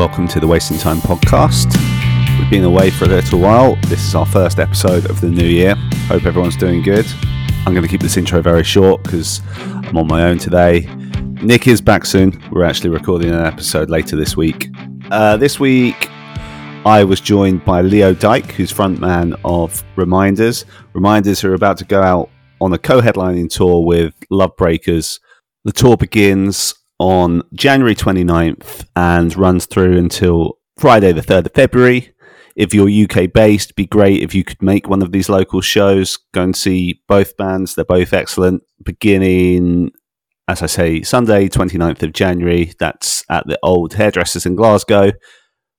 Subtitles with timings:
[0.00, 1.76] Welcome to the Wasting Time podcast.
[2.38, 3.76] We've been away for a little while.
[3.82, 5.74] This is our first episode of the new year.
[6.08, 7.04] Hope everyone's doing good.
[7.66, 10.88] I'm going to keep this intro very short because I'm on my own today.
[11.42, 12.42] Nick is back soon.
[12.50, 14.70] We're actually recording an episode later this week.
[15.10, 16.08] Uh, this week,
[16.86, 20.64] I was joined by Leo Dyke, who's frontman of Reminders.
[20.94, 22.30] Reminders are about to go out
[22.62, 25.20] on a co headlining tour with Lovebreakers.
[25.64, 32.14] The tour begins on January 29th and runs through until Friday, the 3rd of February.
[32.54, 36.18] If you're UK based, be great if you could make one of these local shows.
[36.34, 37.74] Go and see both bands.
[37.74, 38.64] They're both excellent.
[38.84, 39.92] Beginning,
[40.46, 42.74] as I say, Sunday, 29th of January.
[42.78, 45.12] That's at the old hairdressers in Glasgow.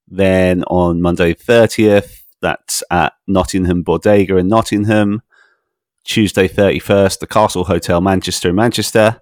[0.08, 5.22] Then on Monday, 30th, that's at Nottingham Bodega in Nottingham.
[6.04, 9.22] Tuesday, 31st, the Castle Hotel, Manchester in Manchester.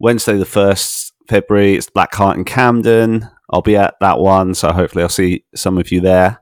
[0.00, 3.28] Wednesday, the 1st February, it's Blackheart in Camden.
[3.50, 6.40] I'll be at that one, so hopefully I'll see some of you there.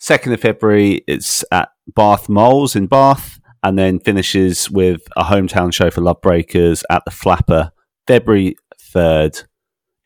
[0.00, 5.72] 2nd of February, it's at Bath Moles in Bath, and then finishes with a hometown
[5.72, 7.72] show for Lovebreakers at the Flapper,
[8.06, 8.56] February
[8.94, 9.44] 3rd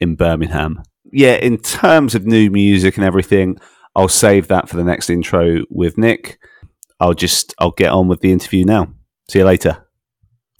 [0.00, 0.82] in Birmingham.
[1.12, 3.58] Yeah, in terms of new music and everything,
[3.94, 6.38] I'll save that for the next intro with Nick.
[6.98, 8.94] I'll just I'll get on with the interview now.
[9.28, 9.86] See you later.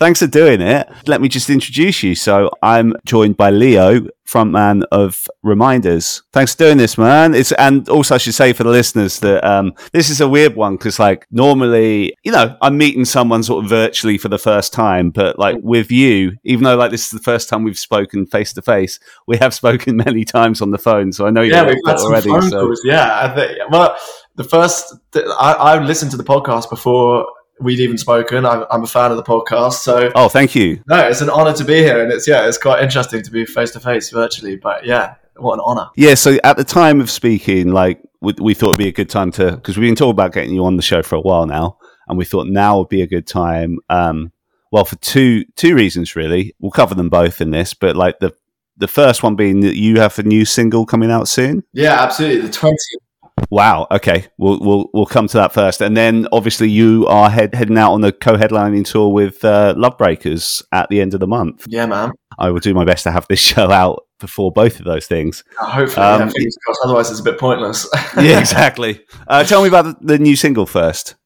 [0.03, 0.89] Thanks for doing it.
[1.07, 2.17] Let me just introduce you.
[2.17, 6.25] So I'm joined by Leo, frontman of Reminders.
[6.33, 7.37] Thanks for doing this, man.
[7.37, 10.57] It's and also I should say for the listeners that um, this is a weird
[10.57, 14.73] one because like normally, you know, I'm meeting someone sort of virtually for the first
[14.73, 18.27] time, but like with you, even though like this is the first time we've spoken
[18.27, 21.13] face to face, we have spoken many times on the phone.
[21.13, 22.29] So I know you yeah, we've had some already.
[22.29, 22.67] Phone so.
[22.67, 22.83] calls.
[22.85, 23.97] Yeah, I think, well,
[24.35, 27.25] the first I, I listened to the podcast before
[27.63, 28.45] we'd even spoken.
[28.45, 30.83] I'm, I'm, a fan of the podcast, so oh, thank you.
[30.87, 33.45] No, it's an honor to be here, and it's yeah, it's quite interesting to be
[33.47, 34.57] face to face virtually.
[34.57, 35.89] But yeah, what an honor.
[35.97, 36.15] Yeah.
[36.15, 39.31] So at the time of speaking, like we, we thought it'd be a good time
[39.33, 41.79] to because we've been talking about getting you on the show for a while now,
[42.09, 43.79] and we thought now would be a good time.
[43.89, 44.33] Um,
[44.71, 46.55] well, for two two reasons really.
[46.59, 48.35] We'll cover them both in this, but like the
[48.77, 51.63] the first one being that you have a new single coming out soon.
[51.73, 52.47] Yeah, absolutely.
[52.47, 53.03] The twentieth
[53.51, 53.87] Wow.
[53.91, 57.79] Okay, we'll we'll we'll come to that first, and then obviously you are head, heading
[57.79, 61.67] out on the co-headlining tour with uh, Lovebreakers at the end of the month.
[61.69, 62.13] Yeah, man.
[62.39, 65.45] I will do my best to have this show out before both of those things.
[65.59, 66.81] Hopefully, um, yeah, fingers crossed.
[66.85, 67.89] Otherwise, it's a bit pointless.
[68.17, 69.05] yeah, exactly.
[69.27, 71.17] Uh, tell me about the new single first.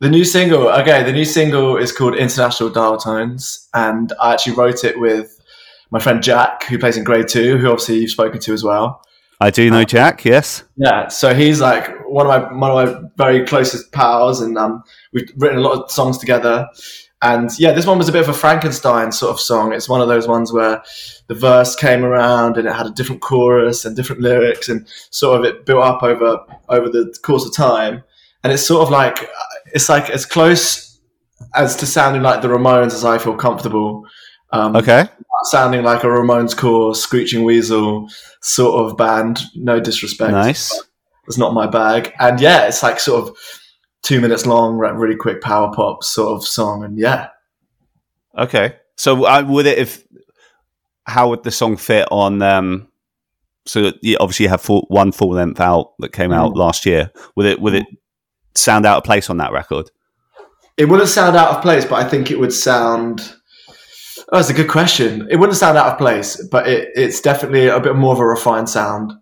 [0.00, 0.68] The new single.
[0.68, 5.38] Okay, the new single is called International Dialtones, and I actually wrote it with
[5.90, 9.02] my friend Jack, who plays in Grade Two, who obviously you've spoken to as well.
[9.40, 10.24] I do know uh, Jack.
[10.24, 10.64] Yes.
[10.76, 11.08] Yeah.
[11.08, 15.30] So he's like one of my one of my very closest pals, and um, we've
[15.36, 16.68] written a lot of songs together.
[17.22, 19.72] And yeah, this one was a bit of a Frankenstein sort of song.
[19.72, 20.82] It's one of those ones where
[21.26, 25.38] the verse came around and it had a different chorus and different lyrics, and sort
[25.38, 28.02] of it built up over over the course of time.
[28.44, 29.28] And it's sort of like
[29.72, 30.98] it's like as close
[31.54, 34.06] as to sounding like the Ramones as I feel comfortable.
[34.52, 35.08] Um, okay.
[35.44, 38.08] Sounding like a Ramones core, Screeching Weasel
[38.42, 39.40] sort of band.
[39.54, 40.32] No disrespect.
[40.32, 40.82] Nice.
[41.26, 42.12] It's not my bag.
[42.18, 43.36] And yeah, it's like sort of
[44.02, 46.84] two minutes long, really quick power pop sort of song.
[46.84, 47.28] And yeah.
[48.36, 48.76] Okay.
[48.96, 50.04] So uh, would it if
[51.06, 52.42] how would the song fit on?
[52.42, 52.88] Um,
[53.66, 56.56] so you obviously you have full, one full length out that came out mm.
[56.56, 57.10] last year.
[57.36, 57.86] Would it would it
[58.54, 59.90] sound out of place on that record?
[60.76, 63.34] It wouldn't sound out of place, but I think it would sound
[64.32, 65.26] Oh, that's a good question.
[65.28, 68.26] It wouldn't sound out of place, but it, it's definitely a bit more of a
[68.26, 69.12] refined sound,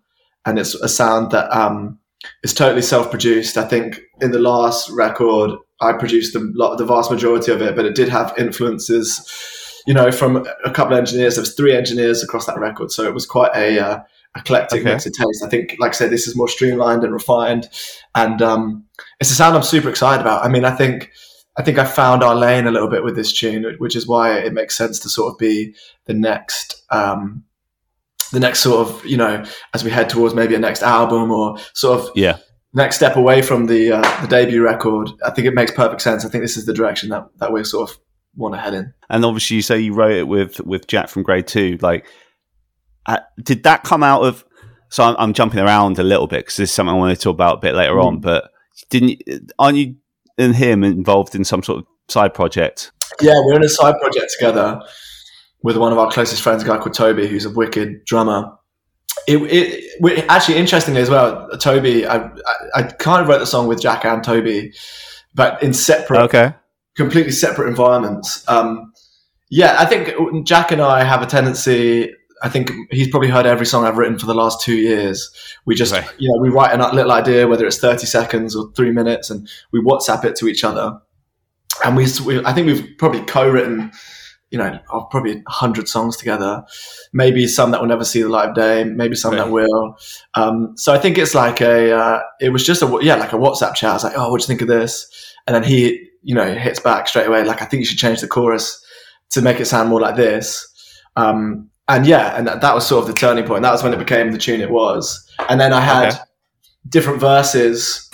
[0.45, 1.97] and it's a sound that um,
[2.43, 3.57] is totally self-produced.
[3.57, 6.39] I think in the last record, I produced the,
[6.77, 10.93] the vast majority of it, but it did have influences, you know, from a couple
[10.93, 11.35] of engineers.
[11.35, 13.99] There was three engineers across that record, so it was quite a uh,
[14.37, 14.91] eclectic okay.
[14.91, 15.43] mix of taste.
[15.43, 17.67] I think, like I said, this is more streamlined and refined,
[18.13, 18.85] and um,
[19.19, 20.45] it's a sound I'm super excited about.
[20.45, 21.09] I mean, I think
[21.59, 24.39] I think I found our lane a little bit with this tune, which is why
[24.39, 25.75] it makes sense to sort of be
[26.05, 27.43] the next, um,
[28.31, 31.57] the next sort of, you know, as we head towards maybe a next album or
[31.73, 32.37] sort of yeah
[32.73, 35.09] next step away from the uh, the debut record.
[35.25, 36.25] I think it makes perfect sense.
[36.25, 37.97] I think this is the direction that that we sort of
[38.35, 38.93] want to head in.
[39.09, 41.77] And obviously, you say you wrote it with with Jack from Grade Two.
[41.81, 42.05] Like,
[43.05, 44.45] uh, did that come out of?
[44.89, 47.21] So I'm, I'm jumping around a little bit because this is something I want to
[47.21, 48.05] talk about a bit later mm.
[48.05, 48.19] on.
[48.21, 48.51] But
[48.89, 49.21] didn't
[49.59, 49.95] aren't you
[50.39, 52.91] and him involved in some sort of side project?
[53.21, 54.81] Yeah, we're in a side project together
[55.61, 58.51] with one of our closest friends, a guy called Toby, who's a wicked drummer.
[59.27, 59.37] It,
[60.01, 62.07] it actually interestingly as well, Toby.
[62.07, 62.31] I, I,
[62.75, 64.73] I kind of wrote the song with Jack and Toby,
[65.35, 66.53] but in separate, okay,
[66.95, 68.47] completely separate environments.
[68.47, 68.93] Um,
[69.49, 73.65] yeah, I think Jack and I have a tendency I think he's probably heard every
[73.65, 75.29] song I've written for the last two years.
[75.65, 76.05] We just, Right.
[76.17, 79.47] you know, we write a little idea, whether it's 30 seconds or three minutes, and
[79.71, 80.97] we WhatsApp it to each other.
[81.83, 83.91] And we, we I think we've probably co-written,
[84.51, 86.63] you know, oh, probably a hundred songs together.
[87.13, 89.43] Maybe some that will never see the light of day, maybe some Right.
[89.43, 89.97] that will.
[90.35, 93.37] Um, so I think it's like a, uh, it was just a, yeah, like a
[93.37, 93.91] WhatsApp chat.
[93.91, 95.35] I was like, oh, what do you think of this?
[95.45, 98.21] And then he, you know, hits back straight away, like, I think you should change
[98.21, 98.83] the chorus
[99.31, 100.65] to make it sound more like this.
[101.15, 103.63] Um, and yeah, and that, that was sort of the turning point.
[103.63, 105.29] That was when it became the tune it was.
[105.49, 106.17] And then I had Okay.
[106.87, 108.09] different verses,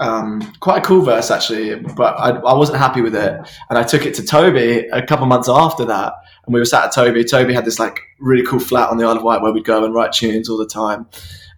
[0.00, 3.32] um, quite a cool verse actually, but I, I wasn't happy with it.
[3.70, 6.12] And I took it to Toby a couple months after that.
[6.46, 7.22] And we were sat at Toby.
[7.24, 9.84] Toby had this like really cool flat on the Isle of Wight where we'd go
[9.84, 11.06] and write tunes all the time.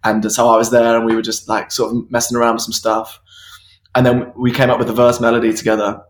[0.05, 2.63] And so I was there and we were just like sort of messing around with
[2.65, 3.21] some stuff.
[3.95, 6.03] And then we came up with the verse melody together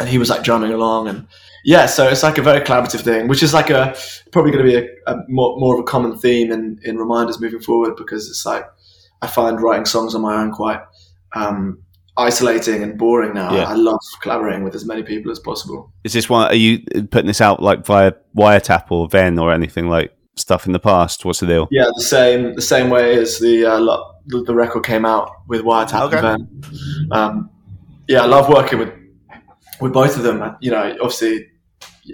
[0.00, 1.26] and he was like drumming along and
[1.64, 3.96] yeah, so it's like a very collaborative thing, which is like a
[4.32, 7.40] probably going to be a, a more, more of a common theme in, in reminders
[7.40, 8.64] moving forward because it's like
[9.22, 10.80] I find writing songs on my own quite
[11.34, 11.82] um,
[12.16, 13.54] isolating and boring now.
[13.54, 13.64] Yeah.
[13.64, 15.92] I love collaborating with as many people as possible.
[16.04, 16.48] Is this one?
[16.48, 16.80] Are you
[17.10, 21.24] putting this out like via wiretap or Venn or anything like stuff in the past?
[21.24, 21.68] What's the deal?
[21.70, 25.30] Yeah, the same the same way as the uh, lo- the, the record came out
[25.48, 26.18] with Wiretap Okay.
[26.18, 27.08] and Venn.
[27.12, 27.50] Um,
[28.08, 28.92] yeah, I love working with
[29.80, 30.56] with both of them.
[30.60, 31.46] You know, obviously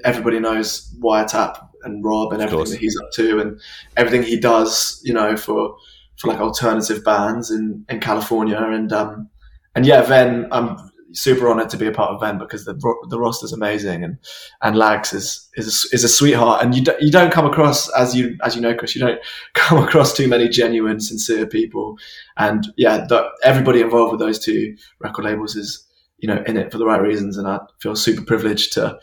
[0.04, 3.60] everybody knows Wiretap and Rob and everything that he's up to and
[3.96, 5.00] everything he does.
[5.04, 5.76] You know, for
[6.16, 9.28] for like alternative bands in in California and um
[9.74, 10.48] and yeah, Venn.
[10.52, 12.74] I'm super honored to be a part of Venn because the
[13.08, 14.18] the roster's amazing and
[14.62, 17.88] and Lags is is a, is a sweetheart and you don't, you don't come across
[17.94, 19.20] as you as you know Chris you don't
[19.54, 21.96] come across too many genuine sincere people
[22.36, 25.85] and yeah the, everybody involved with those two record labels is
[26.18, 28.98] you know in it for the right reasons and I feel super privileged to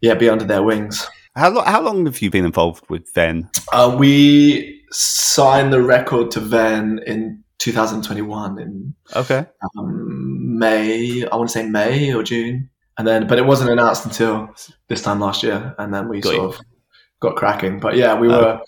[0.00, 1.06] yeah be under their wings
[1.36, 3.48] How lo- how long have you been involved with Venn?
[3.72, 9.46] uh, we signed the record to Venn in 2021 in Okay,
[9.78, 14.04] um, May I want to say May or June and then but it wasn't announced
[14.04, 14.54] until
[14.88, 16.48] this time last year and then we Got sort you.
[16.58, 16.60] of
[17.20, 18.40] got cracking but yeah we Oh.
[18.40, 18.60] were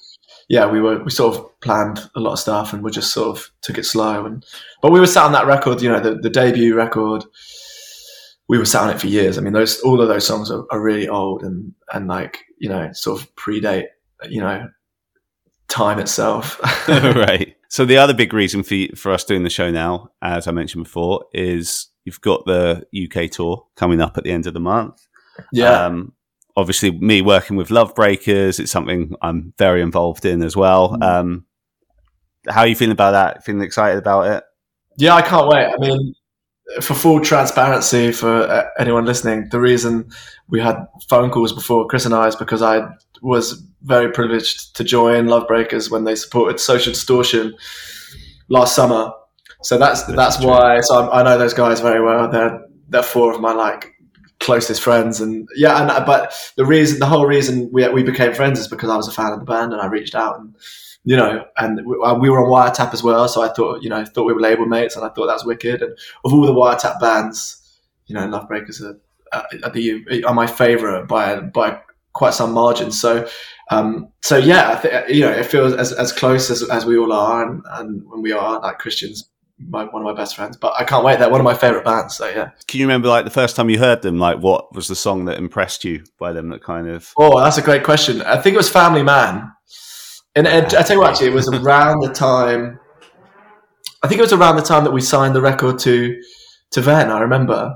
[0.48, 3.36] yeah we were we sort of planned a lot of stuff and we just sort
[3.36, 4.44] of took it slow and
[4.82, 7.24] but we were sat on that record you know the, the debut record
[8.48, 10.64] we were sat on it for years I mean those all of those songs are,
[10.70, 13.86] are really old and and like you know sort of predate
[14.28, 14.68] you know
[15.68, 17.56] time itself right.
[17.68, 20.84] So the other big reason for for us doing the show now, as I mentioned
[20.84, 25.06] before, is you've got the UK tour coming up at the end of the month.
[25.52, 26.12] yeah Um,
[26.56, 30.96] obviously, me working with Lovebreakers, it's something I'm very involved in as well.
[30.96, 31.02] Mm.
[31.02, 31.46] Um,
[32.48, 33.44] how are you feeling about that?
[33.44, 34.44] Feeling excited about it?
[34.96, 35.66] Yeah, I can't wait.
[35.66, 36.14] I mean,
[36.80, 40.10] for full transparency for uh, anyone listening, the reason
[40.48, 42.88] we had phone calls before Chris and I is because I
[43.22, 47.56] was very privileged to join Lovebreakers when they supported Social Distortion
[48.48, 49.12] last summer.
[49.62, 50.48] So that's that's true.
[50.48, 50.80] why.
[50.80, 52.28] So I, I know those guys very well.
[52.30, 53.92] They're they're four of my like
[54.40, 55.80] closest friends, and yeah.
[55.80, 59.08] And but the reason, the whole reason we we became friends is because I was
[59.08, 60.54] a fan of the band and I reached out and
[61.06, 63.28] you know, and we, uh, we were on Wiretap as well.
[63.28, 65.46] So I thought, you know, thought we were label mates, and I thought that was
[65.46, 65.80] wicked.
[65.80, 67.62] And of all the Wiretap bands,
[68.06, 68.98] you know, Lovebreakers are,
[69.32, 71.80] uh, are, the, are my favourite by by
[72.12, 72.90] quite some margin.
[72.90, 73.28] So,
[73.70, 76.98] um, so yeah, I think you know, it feels as, as close as, as we
[76.98, 80.56] all are, and, and when we are, like Christians, my, one of my best friends.
[80.56, 81.20] But I can't wait.
[81.20, 82.16] They're one of my favourite bands.
[82.16, 82.50] So yeah.
[82.66, 84.18] Can you remember like the first time you heard them?
[84.18, 86.48] Like, what was the song that impressed you by them?
[86.48, 88.22] That kind of Oh, that's a great question.
[88.22, 89.52] I think it was Family Man.
[90.36, 92.78] And, and I tell you what, actually, it was around the time.
[94.02, 96.20] I think it was around the time that we signed the record to
[96.72, 97.10] to Venn.
[97.10, 97.74] I remember.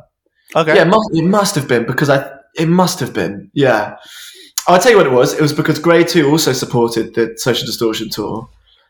[0.55, 0.77] okay.
[0.77, 2.31] Yeah, it must, it must have been because I.
[2.57, 3.51] It must have been.
[3.55, 3.97] Yeah.
[4.69, 5.33] I'll tell you what it was.
[5.33, 8.49] It was because Grade Two also supported the Social Distortion tour.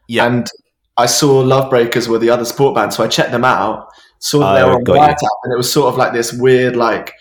[0.09, 0.27] Yeah.
[0.27, 0.50] And
[0.97, 3.87] I saw Lovebreakers were the other support band, so I checked them out.
[4.19, 4.85] Saw that they Oh, were on.
[4.85, 7.15] Wiretap, and it was sort of like this weird, like,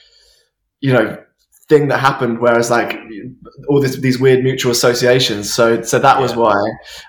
[0.82, 1.18] you know,
[1.69, 2.39] thing that happened.
[2.39, 2.97] Whereas, like,
[3.67, 5.53] all this, these weird mutual associations.
[5.53, 6.38] So, so that was Yeah.
[6.38, 6.61] why,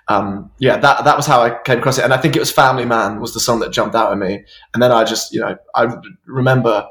[0.09, 2.05] um, yeah, that that was how I came across it.
[2.05, 4.45] And I think it was Family Man was the song that jumped out at me.
[4.75, 5.89] And then I just, you know, I
[6.27, 6.87] remember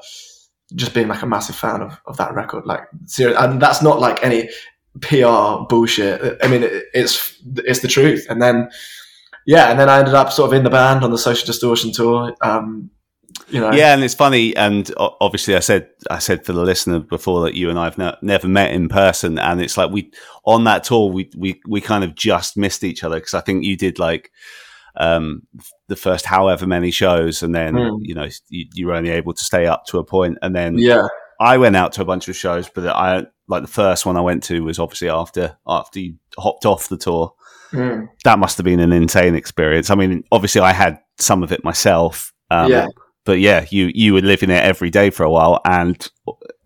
[0.76, 2.66] just being like a massive fan of, of that record.
[2.66, 4.50] Like, serious, and that's not like any
[5.02, 6.38] PR bullshit.
[6.44, 8.26] I mean, it, it's it's the truth.
[8.30, 8.70] And then,
[9.46, 11.92] yeah, and then I ended up sort of in the band on the Social Distortion
[11.92, 12.34] tour.
[12.42, 12.90] Um,
[13.50, 17.00] you know, Yeah, and it's funny, and obviously, I said I said for the listener
[17.00, 20.12] before that you and I've ne- never met in person, and it's like we
[20.46, 23.64] on that tour we we we kind of just missed each other because I think
[23.66, 24.32] you did like
[24.98, 25.44] um
[25.88, 27.98] the first however many shows, and then Mm.
[28.02, 30.78] you know you, you were only able to stay up to a point, and then
[30.78, 31.08] yeah,
[31.40, 34.22] I went out to a bunch of shows, but I like the first one I
[34.22, 37.34] went to was obviously after after you hopped off the tour.
[37.72, 38.10] Mm.
[38.24, 39.90] That must have been an insane experience.
[39.92, 42.34] I mean, obviously I had some of it myself.
[42.50, 42.88] Um, Yeah.
[43.30, 45.96] But yeah, you you were living it every day for a while, and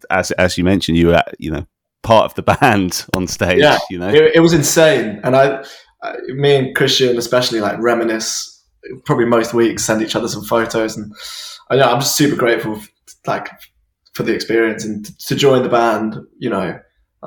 [0.09, 1.67] as as you mentioned, you were you know
[2.03, 3.59] part of the band on stage.
[3.59, 3.79] Yeah.
[3.89, 4.07] You know.
[4.07, 5.61] It, it was insane, and I,
[6.01, 8.63] I, me and Christian especially like reminisce
[9.03, 11.13] probably most weeks, send each other some photos, and
[11.69, 12.81] I know I'm just super grateful,
[13.27, 13.49] like
[14.13, 16.15] for the experience and t- to join the band.
[16.39, 16.79] You know,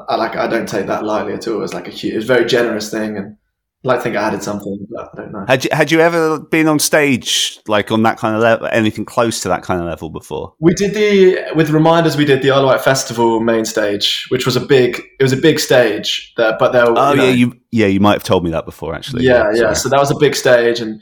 [0.09, 1.63] I like I don't take that lightly at all.
[1.63, 3.37] It's like a huge, it's a very generous thing, and
[3.85, 5.45] I like to think I added something, but I don't know.
[5.47, 9.05] Had you had you ever been on stage like on that kind of level, anything
[9.05, 10.55] close to that kind of level before?
[10.59, 12.17] We did the with reminders.
[12.17, 15.01] We did the Isle of Wight Festival main stage, which was a big.
[15.21, 16.85] It was a big stage, there, but there.
[16.87, 19.25] Oh you know, yeah, you yeah you might have told me that before actually.
[19.25, 19.61] yeah, yeah.
[19.61, 19.77] sorry.
[19.77, 21.01] So that was a big stage, and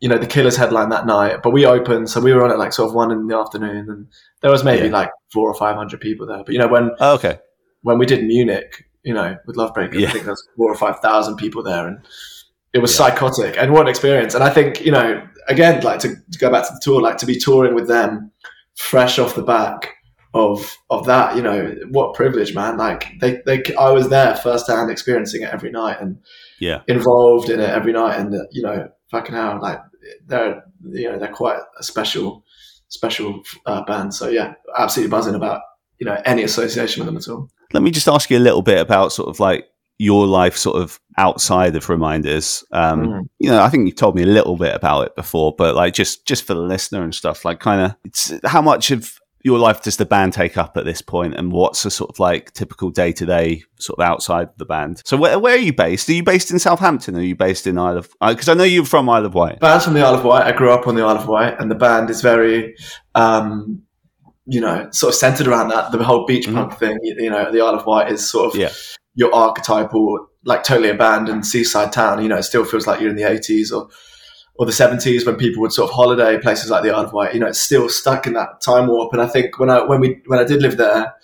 [0.00, 1.40] you know the Killers headline that night.
[1.42, 3.88] But we opened, so we were on at like sort of one in the afternoon,
[3.88, 4.06] and
[4.42, 4.92] there was maybe Yeah.
[4.92, 6.42] like four or five hundred people there.
[6.44, 7.38] But you know when Oh, okay.
[7.80, 10.08] when we did Munich, you know with Lovebreaker, Yeah.
[10.08, 11.98] I think there's four or five thousand people there, and
[12.72, 13.08] it was Yeah.
[13.08, 14.34] psychotic and what an experience.
[14.34, 17.18] And I think you know again, like to, to go back to the tour, like
[17.18, 18.30] to be touring with them,
[18.76, 19.94] fresh off the back
[20.34, 22.76] of of that, you know what privilege, man.
[22.78, 26.18] Like they they I was there firsthand, experiencing it every night, and
[26.60, 26.80] Yeah.
[26.88, 29.80] involved in it every night, and you know, fucking hell, like
[30.26, 32.44] they're you know they're quite a special
[32.88, 34.14] special uh, band.
[34.14, 35.60] So yeah, absolutely buzzing about
[35.98, 37.50] you know any association with them at all.
[37.72, 40.76] Let me just ask you a little bit about sort of like your life, sort
[40.82, 42.64] of outside of reminders.
[42.72, 43.28] Um, Mm.
[43.38, 45.94] You know, I think you've told me a little bit about it before, but like
[45.94, 49.58] just just for the listener and stuff, like kind of, it's how much of your
[49.58, 52.52] life does the band take up at this point, and what's a sort of like
[52.52, 55.02] typical day to day sort of outside of the band?
[55.04, 56.08] So where where are you based?
[56.08, 57.16] Are you based in Southampton?
[57.16, 58.08] Are you based in Isle of?
[58.20, 59.60] Because I know you're from Isle of Wight.
[59.60, 60.46] Band's from the Isle of Wight.
[60.46, 62.76] I grew up on the Isle of Wight, and the band is very,
[63.16, 63.82] um,
[64.46, 65.92] you know, sort of centered around that.
[65.92, 66.54] The whole beach Mhm.
[66.54, 66.98] punk thing.
[67.02, 68.70] You, you know, the Isle of Wight is sort of Yeah.
[69.14, 72.22] your archetypal, like totally abandoned seaside town.
[72.22, 73.88] You know, it still feels like you're in the eighties or
[74.56, 77.32] or the seventies when people would sort of holiday places like the Isle of Wight.
[77.34, 79.12] You know, it's still stuck in that time warp.
[79.14, 81.14] And I think when I when we when I did live there,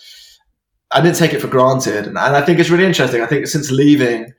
[0.91, 2.07] I didn't take it for granted.
[2.07, 3.21] And, and I think it's really interesting.
[3.23, 4.33] I think since leaving,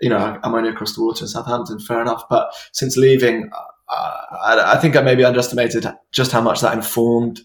[0.00, 2.24] you know, I'm only across the water in Southampton, fair enough.
[2.28, 3.50] But since leaving,
[3.88, 7.42] uh, I, I think I maybe underestimated just how much that informed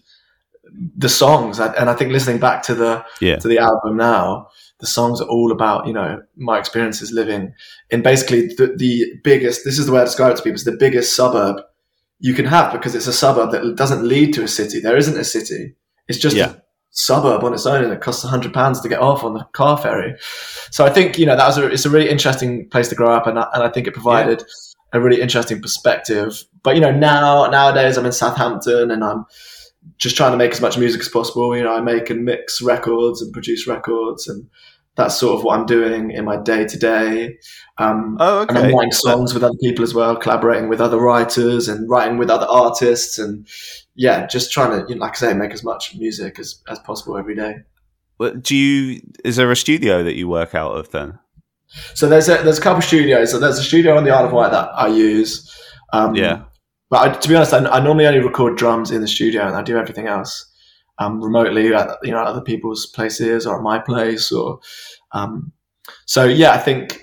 [0.96, 1.58] the songs.
[1.58, 3.36] And I think listening back to the Yeah.
[3.36, 4.48] to the album now,
[4.78, 7.52] the songs are all about you know my experiences living
[7.90, 9.64] in basically the, the biggest.
[9.64, 11.56] This is the way I describe it to people: it's the biggest suburb
[12.18, 14.80] you can have because it's a suburb that doesn't lead to a city.
[14.80, 15.74] There isn't a city.
[16.08, 16.50] It's just Yeah.
[16.50, 19.44] a suburb on its own, and it costs hundred pounds to get off on the
[19.52, 20.14] car ferry.
[20.70, 23.12] So I think you know that was a, it's a really interesting place to grow
[23.14, 24.42] up, and I, and I think it provided
[24.92, 26.42] a really interesting perspective.
[26.62, 29.24] But you know now nowadays I'm in Southampton and I'm
[29.96, 31.56] just trying to make as much music as possible.
[31.56, 34.48] You know I make and mix records and produce records, and
[34.96, 37.38] that's sort of what I'm doing in my day to day.
[37.78, 41.68] Um, Oh, and I'm writing songs with other people as well, collaborating with other writers
[41.68, 43.46] and writing with other artists, and
[43.94, 46.78] yeah, just trying to, you know, like I say, make as much music as, as
[46.80, 47.56] possible every day.
[48.42, 49.00] Do you?
[49.24, 51.18] Is there a studio that you work out of then?
[51.94, 53.30] So there's a, there's a couple studios.
[53.30, 55.50] So there's a studio on the Isle of Wight that I use.
[55.92, 56.42] Um, Yeah.
[56.90, 59.56] But I, to be honest, I, I normally only record drums in the studio, and
[59.56, 60.46] I do everything else
[60.98, 64.30] um, remotely at you know at other people's places or at my place.
[64.32, 64.60] Or
[65.12, 65.52] um,
[66.06, 67.00] so yeah, I think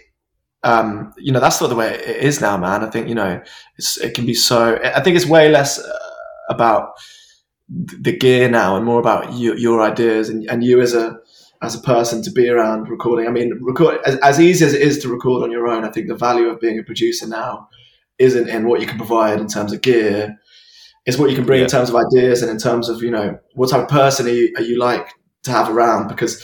[0.64, 2.84] um, you know that's of the way it is now, man.
[2.84, 3.42] I think you know
[4.02, 4.80] it can be so.
[4.84, 6.00] I think it's way less uh,
[6.50, 6.92] about
[7.70, 11.18] the gear now and more about you, your ideas and, and you as a
[11.62, 13.28] as a person to be around recording.
[13.28, 15.86] I mean, record as, as easy as it is to record on your own.
[15.86, 17.70] I think the value of being a producer now
[18.20, 20.38] isn't in what you can provide in terms of gear.
[21.06, 21.66] It's what you can bring Yeah.
[21.66, 24.32] in terms of ideas and in terms of you know what type of person are
[24.32, 25.08] you, are you like
[25.44, 26.44] to have around because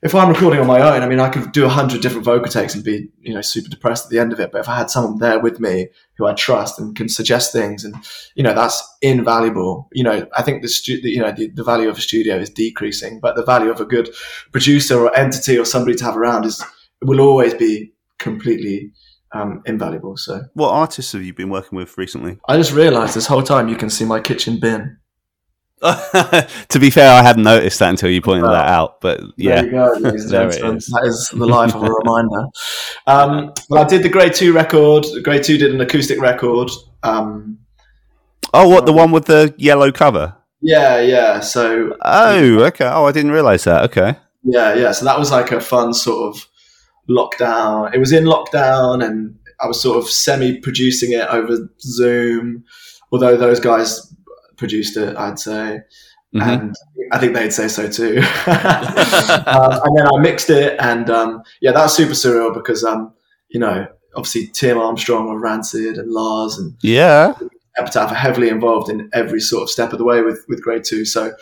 [0.00, 2.46] if I'm recording on my own, I mean, I could do a hundred different vocal
[2.52, 4.52] takes and be, you know, super depressed at the end of it.
[4.52, 7.82] But if I had someone there with me who I trust and can suggest things,
[7.82, 7.96] and
[8.36, 9.88] you know, that's invaluable.
[9.92, 12.36] You know, I think the, stu- the you know the, the value of a studio
[12.36, 14.08] is decreasing, but the value of a good
[14.52, 16.64] producer or entity or somebody to have around is
[17.02, 18.92] will always be completely
[19.32, 20.16] um, invaluable.
[20.16, 22.38] So What artists have you been working with recently?
[22.48, 24.96] I just realised this whole time you can see my kitchen bin.
[25.82, 29.00] to be fair, I hadn't noticed that until you pointed that out.
[29.00, 30.86] But yeah, There you go, there it is.
[30.86, 32.46] that is the life of a reminder.
[33.06, 35.06] Um, well, I did the Grade 2 record.
[35.22, 36.70] Grade 2 did an acoustic record.
[37.02, 37.58] Um,
[38.54, 40.34] Oh, what the one with the yellow cover?
[40.62, 41.38] yeah, yeah.
[41.40, 42.86] So, Oh, okay.
[42.86, 43.84] Oh, I didn't realize that.
[43.84, 44.16] Okay.
[44.42, 44.90] yeah, yeah.
[44.92, 46.46] So that was like a fun sort of
[47.08, 47.94] lockdown.
[47.94, 52.64] It was in lockdown and I was sort of semi producing it over Zoom,
[53.12, 54.14] although those guys
[54.56, 55.80] produced it, I'd say.
[56.34, 56.40] mm-hmm.
[56.48, 56.76] and
[57.12, 58.18] I think they'd say so too.
[58.46, 63.12] um, and then I mixed it, and um, yeah, that was super surreal because um,
[63.48, 67.34] you know obviously Tim Armstrong of Rancid and Lars and yeah,
[67.78, 70.84] Epitaph are heavily involved in every sort of step of the way with with Grade
[70.84, 71.04] Two.
[71.04, 71.32] So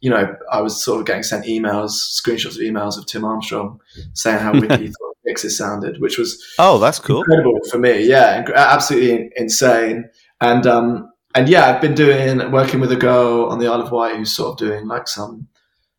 [0.00, 3.80] you know, I was sort of getting sent emails, screenshots of emails of Tim Armstrong
[4.12, 8.06] saying how wicked he thought mixes sounded, which was oh, that's cool, incredible for me.
[8.06, 10.08] Yeah, absolutely insane.
[10.40, 13.92] And um, and yeah, I've been doing working with a girl on the Isle of
[13.92, 15.48] Wight who's sort of doing like some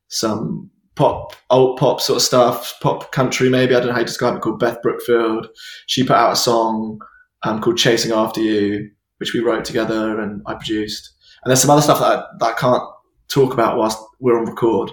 [0.07, 3.75] some pop, old pop sort of stuff, pop country maybe.
[3.75, 4.41] I don't know how you describe it.
[4.41, 5.47] Called Beth Brookfield.
[5.85, 6.99] She put out a song
[7.43, 11.13] um, called "Chasing After You," which we wrote together and I produced.
[11.43, 12.83] And there's some other stuff that I, that I can't
[13.29, 14.91] talk about whilst we're on record.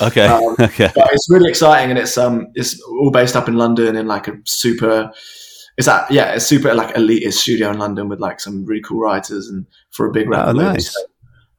[0.00, 0.26] Okay.
[0.26, 0.90] Um, okay.
[0.94, 4.28] But it's really exciting, and it's um it's all based up in London in like
[4.28, 5.12] a super.
[5.76, 9.00] It's that yeah, it's super like elitist studio in London with like some really cool
[9.00, 10.58] writers and for a big round.
[10.58, 10.92] Oh, nice.
[10.92, 11.00] So,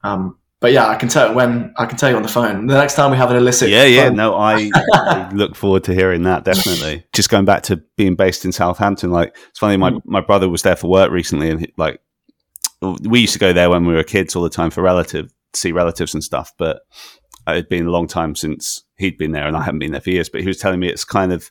[0.04, 2.68] um, but yeah, I can tell when I can tell you on the phone.
[2.68, 5.94] The next time we have an illicit, yeah, yeah, no, I, I, look forward to
[5.94, 7.04] hearing that definitely.
[7.12, 9.76] Just going back to being based in Southampton, like it's funny.
[9.76, 10.00] My mm.
[10.04, 12.00] my brother was there for work recently, and he, like
[12.80, 15.72] we used to go there when we were kids all the time for relative see
[15.72, 16.52] relatives and stuff.
[16.58, 16.82] But
[17.46, 20.00] it had been a long time since he'd been there, and I hadn't been there
[20.00, 20.28] for years.
[20.28, 21.50] But he was telling me it's kind of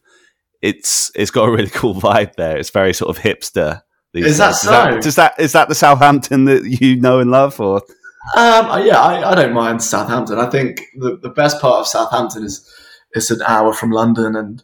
[0.62, 2.58] it's it's got a really cool vibe there.
[2.58, 3.82] It's very sort of hipster.
[4.14, 4.98] Is that so?
[4.98, 7.82] Is that, is that is that the Southampton that you know and love, or?
[8.36, 10.38] Um, yeah, I, I, don't mind Southampton.
[10.38, 12.72] I think the, the best part of Southampton is
[13.14, 14.62] it's an hour from London, and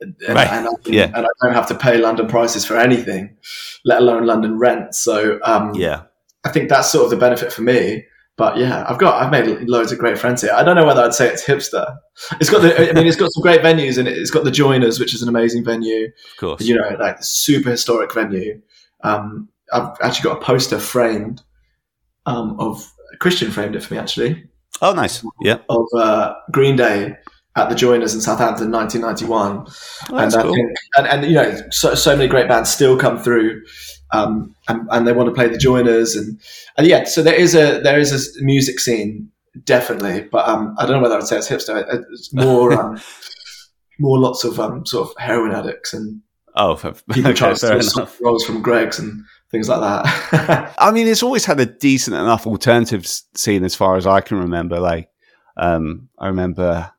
[0.00, 0.48] and, right.
[0.48, 1.10] and, I, yeah.
[1.14, 3.36] and I don't have to pay London prices for anything,
[3.84, 4.94] let alone London rent.
[4.94, 6.04] So um, yeah,
[6.44, 8.04] I think that's sort of the benefit for me.
[8.36, 10.52] But yeah, I've got I've made loads of great friends here.
[10.52, 11.96] I don't know whether I'd say it's hipster.
[12.40, 14.16] It's got the I mean it's got some great venues and it.
[14.18, 16.06] has got the Joiners, which is an amazing venue.
[16.06, 18.60] Of course, you know, like super historic venue.
[19.04, 21.42] Um, I've actually got a poster framed
[22.26, 24.48] um, of Christian framed it for me actually.
[24.82, 25.24] Oh, nice.
[25.40, 25.58] Yeah.
[25.68, 27.16] Of uh, Green Day
[27.56, 29.66] at the Joiners in Southampton, 1991,
[30.10, 30.54] oh, and cool.
[30.54, 33.62] think, and, and you know, so, so many great bands still come through
[34.14, 36.40] um, and, and, they want to play the joiners and
[36.76, 39.30] and yeah so there is a there is a music scene
[39.64, 43.00] definitely but um, I don't know whether I'd say it's hipster it's more um,
[43.98, 46.20] more lots of um, sort of heroin addicts and
[46.56, 46.76] oh
[47.12, 50.74] people okay, trying to rolls from Greggs and things like that.
[50.78, 54.38] I mean it's always had a decent enough alternative scene as far as I can
[54.38, 55.08] remember like
[55.56, 56.90] um, I remember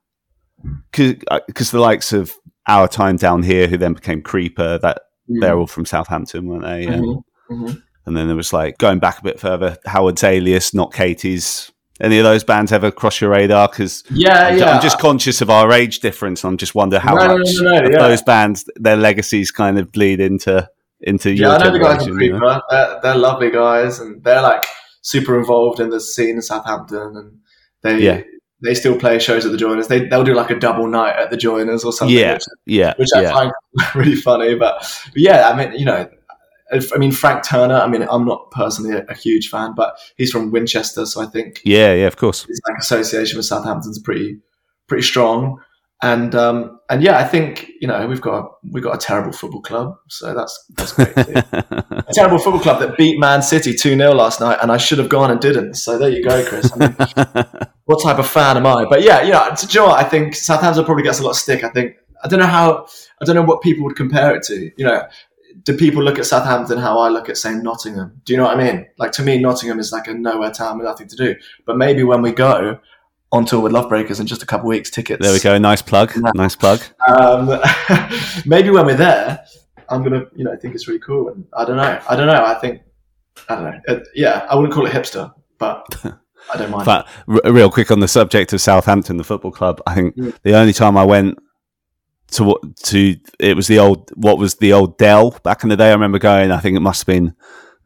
[0.92, 1.40] because uh,
[1.72, 2.34] the likes of
[2.68, 5.42] our time down here who then became creeper that Mm.
[5.42, 6.86] They're all from Southampton, weren't they?
[6.86, 7.54] Mm-hmm.
[7.54, 7.80] Mm-hmm.
[8.06, 11.72] And then there was like going back a bit further, Howard's Alias, not Katie's.
[12.02, 13.70] Any of those bands ever cross your radar?
[13.70, 14.72] Because yeah, I'm, yeah.
[14.72, 16.44] I'm just conscious of our age difference.
[16.44, 17.98] I'm just wonder how no, much no, no, yeah.
[17.98, 22.16] those bands, their legacies, kind of bleed into into yeah, I know the guys in
[22.16, 22.62] Creeper.
[22.70, 24.66] They're, they're, lovely guys, and they're like
[25.02, 27.40] super involved in the scene in Southampton, and
[27.82, 28.22] they yeah
[28.62, 29.88] they still play shows at the Joiners.
[29.88, 32.16] They they'll do like a double night at the Joiners or something.
[32.16, 33.32] Yeah, which, yeah, which I yeah.
[33.34, 33.52] find
[33.96, 34.56] really funny.
[34.56, 36.10] But, but, yeah, I mean, you know,
[36.72, 37.76] I mean Frank Turner.
[37.76, 41.26] I mean, I'm not personally a, a, huge fan, but he's from Winchester, so I
[41.26, 44.40] think yeah, yeah, of course, his like association with Southampton's pretty
[44.88, 45.60] pretty strong.
[46.06, 49.32] And um, and yeah, I think you know we've got a, we've got a terrible
[49.32, 51.18] football club, so that's that's great.
[51.18, 55.00] a terrible football club that beat Man City two 0 last night, and I should
[55.00, 55.74] have gone and didn't.
[55.74, 56.72] So there you go, Chris.
[56.72, 56.96] I mean,
[57.86, 58.86] what type of fan am I?
[58.86, 61.64] But yeah, you know, to Joe, I think Southampton probably gets a lot of stick.
[61.64, 62.86] I think I don't know how
[63.20, 64.72] I don't know what people would compare it to.
[64.78, 65.08] You know,
[65.64, 68.22] do people look at Southampton how I look at saying Nottingham?
[68.26, 68.86] Do you know what I mean?
[69.00, 71.36] Like to me, Nottingham is like a nowhere town with nothing to do.
[71.66, 72.80] But maybe when we go,
[73.36, 74.90] on tour with Lovebreakers in just a couple weeks.
[74.90, 75.22] Tickets.
[75.22, 75.58] There we go.
[75.58, 76.12] Nice plug.
[76.16, 76.32] Yeah.
[76.34, 76.82] Nice plug.
[77.08, 77.48] Um,
[78.46, 79.46] maybe when we're there,
[79.90, 81.30] I'm gonna, you know, think it's really cool.
[81.30, 82.00] And I don't know.
[82.10, 82.46] I don't know.
[82.46, 82.82] I think
[83.50, 83.80] I don't know.
[83.88, 85.86] It, yeah, I wouldn't call it hipster, but
[86.54, 86.86] I don't mind.
[86.86, 89.82] But r- real quick on the subject of Southampton, the football club.
[89.86, 90.36] I think mm.
[90.44, 91.38] the only time I went
[92.32, 95.90] to to it was the old what was the old Dell back in the day.
[95.90, 96.52] I remember going.
[96.52, 97.36] I think it must have been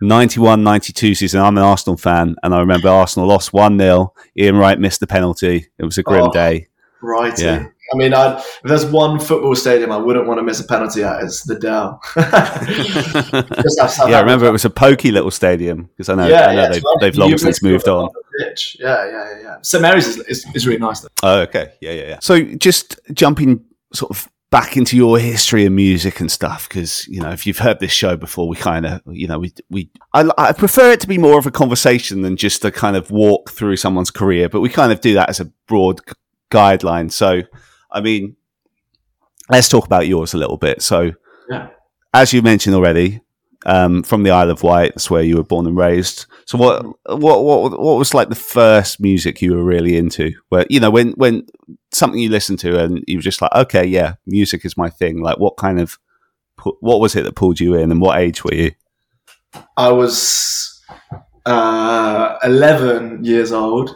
[0.01, 4.13] 91 92 season, I'm an Arsenal fan, and I remember Arsenal lost 1 0.
[4.37, 5.67] Ian Wright missed the penalty.
[5.77, 6.67] It was a grim oh, day.
[7.01, 7.37] Right.
[7.39, 7.67] Yeah.
[7.91, 11.03] I mean, I'd, if there's one football stadium I wouldn't want to miss a penalty
[11.03, 11.99] at, it's the Dell.
[12.15, 16.61] yeah, I remember it was a pokey little stadium because I know, yeah, I know
[16.63, 18.09] yeah, they've, they've long since moved on.
[18.39, 19.57] Yeah, yeah, yeah, yeah.
[19.63, 21.01] St Mary's is, is, is really nice.
[21.01, 21.09] Though.
[21.23, 21.73] Oh, okay.
[21.81, 22.19] Yeah, yeah, yeah.
[22.21, 27.21] So just jumping sort of back into your history of music and stuff because you
[27.21, 30.29] know if you've heard this show before we kind of you know we we I,
[30.37, 33.51] I, prefer it to be more of a conversation than just a kind of walk
[33.51, 36.01] through someone's career but we kind of do that as a broad
[36.49, 37.41] guideline so
[37.91, 38.35] i mean
[39.49, 41.11] let's talk about yours a little bit so
[41.49, 41.69] yeah.
[42.13, 43.21] as you mentioned already
[43.65, 44.93] um, from the Isle of Wight.
[44.95, 46.25] That's where you were born and raised.
[46.45, 50.31] So what what what what was like the first music you were really into?
[50.49, 51.45] Where you know when when
[51.91, 55.21] something you listened to and you were just like, okay, yeah, music is my thing.
[55.21, 55.97] Like what kind of
[56.81, 58.71] what was it that pulled you in, and what age were you?
[59.77, 60.81] I was
[61.45, 63.89] uh, 11 years old,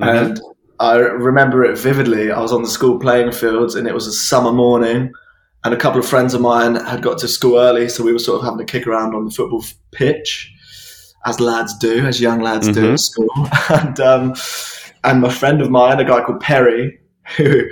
[0.00, 0.04] mm-hmm.
[0.04, 0.40] and
[0.80, 2.30] I remember it vividly.
[2.30, 5.12] I was on the school playing fields, and it was a summer morning,
[5.64, 8.18] and a couple of friends of mine had got to school early, so we were
[8.18, 10.52] sort of having a kick around on the football pitch,
[11.26, 12.80] as lads do, as young lads mm-hmm.
[12.80, 13.28] do at school.
[13.70, 14.34] and um,
[15.04, 16.98] and my friend of mine, a guy called Perry,
[17.36, 17.68] who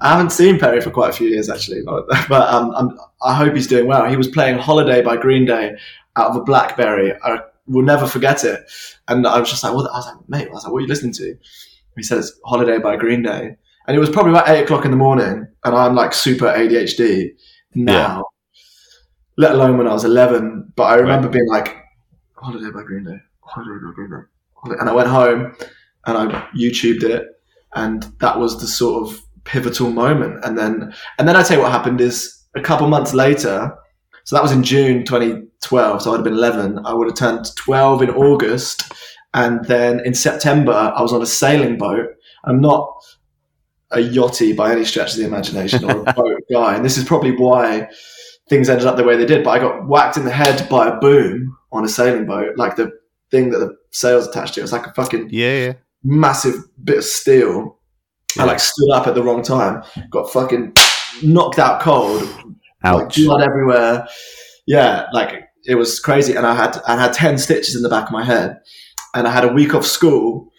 [0.00, 3.54] I haven't seen Perry for quite a few years actually, but, but um, i hope
[3.54, 4.08] he's doing well.
[4.08, 5.76] He was playing "Holiday" by Green Day
[6.16, 7.14] out of a BlackBerry.
[7.22, 8.60] I will never forget it.
[9.08, 9.90] And I was just like, what?
[9.90, 11.36] I was like, mate, I was like, what are you listening to?
[11.96, 14.90] He said it's "Holiday" by Green Day, and it was probably about eight o'clock in
[14.90, 17.30] the morning, and I'm like super ADHD
[17.74, 18.16] now.
[18.16, 18.22] Yeah.
[19.36, 21.34] Let alone when I was 11, but I remember right.
[21.34, 21.76] being like,
[22.36, 25.54] "Holiday" by Green Day, "Holiday" by Green Day, and I went home
[26.06, 27.26] and I YouTubed it,
[27.74, 30.44] and that was the sort of pivotal moment.
[30.44, 33.76] And then, and then I tell you what happened is a couple months later.
[34.24, 36.02] So that was in June 2012.
[36.02, 36.84] So I'd have been 11.
[36.84, 38.92] I would have turned 12 in August.
[39.34, 42.08] And then in September, I was on a sailing boat.
[42.44, 42.92] I'm not
[43.92, 46.74] a yachty by any stretch of the imagination or a boat guy.
[46.74, 47.88] And this is probably why
[48.48, 49.44] things ended up the way they did.
[49.44, 52.76] But I got whacked in the head by a boom on a sailing boat, like
[52.76, 52.90] the
[53.30, 54.60] thing that the sails attached to.
[54.60, 55.72] It was like a fucking yeah, yeah.
[56.02, 57.78] Massive bit of steel
[58.36, 58.44] yeah.
[58.44, 60.74] I like stood up at the wrong time, got fucking
[61.22, 62.22] knocked out cold,
[62.84, 63.18] Ouch.
[63.18, 64.06] Like, blood everywhere.
[64.66, 66.34] Yeah, like it was crazy.
[66.34, 68.60] And I had I had ten stitches in the back of my head,
[69.14, 70.50] and I had a week off school,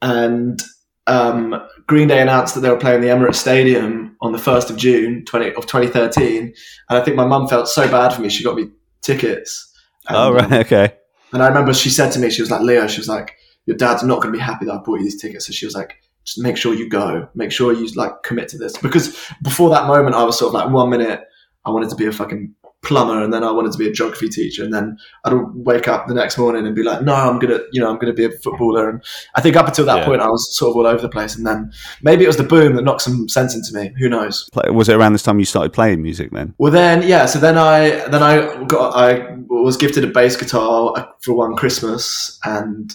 [0.00, 0.62] and
[1.06, 4.76] um, Green Day announced that they were playing the Emirates Stadium on the first of
[4.76, 6.54] June 20, of 2013, and
[6.98, 8.68] I think my mum felt so bad for me, she got me
[9.02, 9.72] tickets.
[10.08, 10.94] And, oh right, okay.
[11.32, 13.35] And I remember she said to me, she was like, "Leo," she was like,
[13.66, 15.66] "Your dad's not going to be happy that I bought you these tickets." So she
[15.66, 17.28] was like, just make sure you go.
[17.34, 18.76] Make sure you like commit to this.
[18.76, 21.20] Because before that moment, I was sort of like, one minute
[21.64, 24.28] I wanted to be a fucking plumber, and then I wanted to be a geography
[24.28, 27.58] teacher, and then I'd wake up the next morning and be like, no, I'm gonna,
[27.72, 28.88] you know, I'm gonna be a footballer.
[28.88, 29.02] And
[29.34, 30.04] I think up until that yeah.
[30.04, 31.36] point, I was sort of all over the place.
[31.36, 33.92] And then maybe it was the boom that knocked some sense into me.
[33.98, 34.48] Who knows?
[34.68, 36.54] Was it around this time you started playing music then?
[36.58, 37.26] Well, then yeah.
[37.26, 41.56] So then I then I got I was gifted a bass guitar uh, for one
[41.56, 42.94] Christmas, and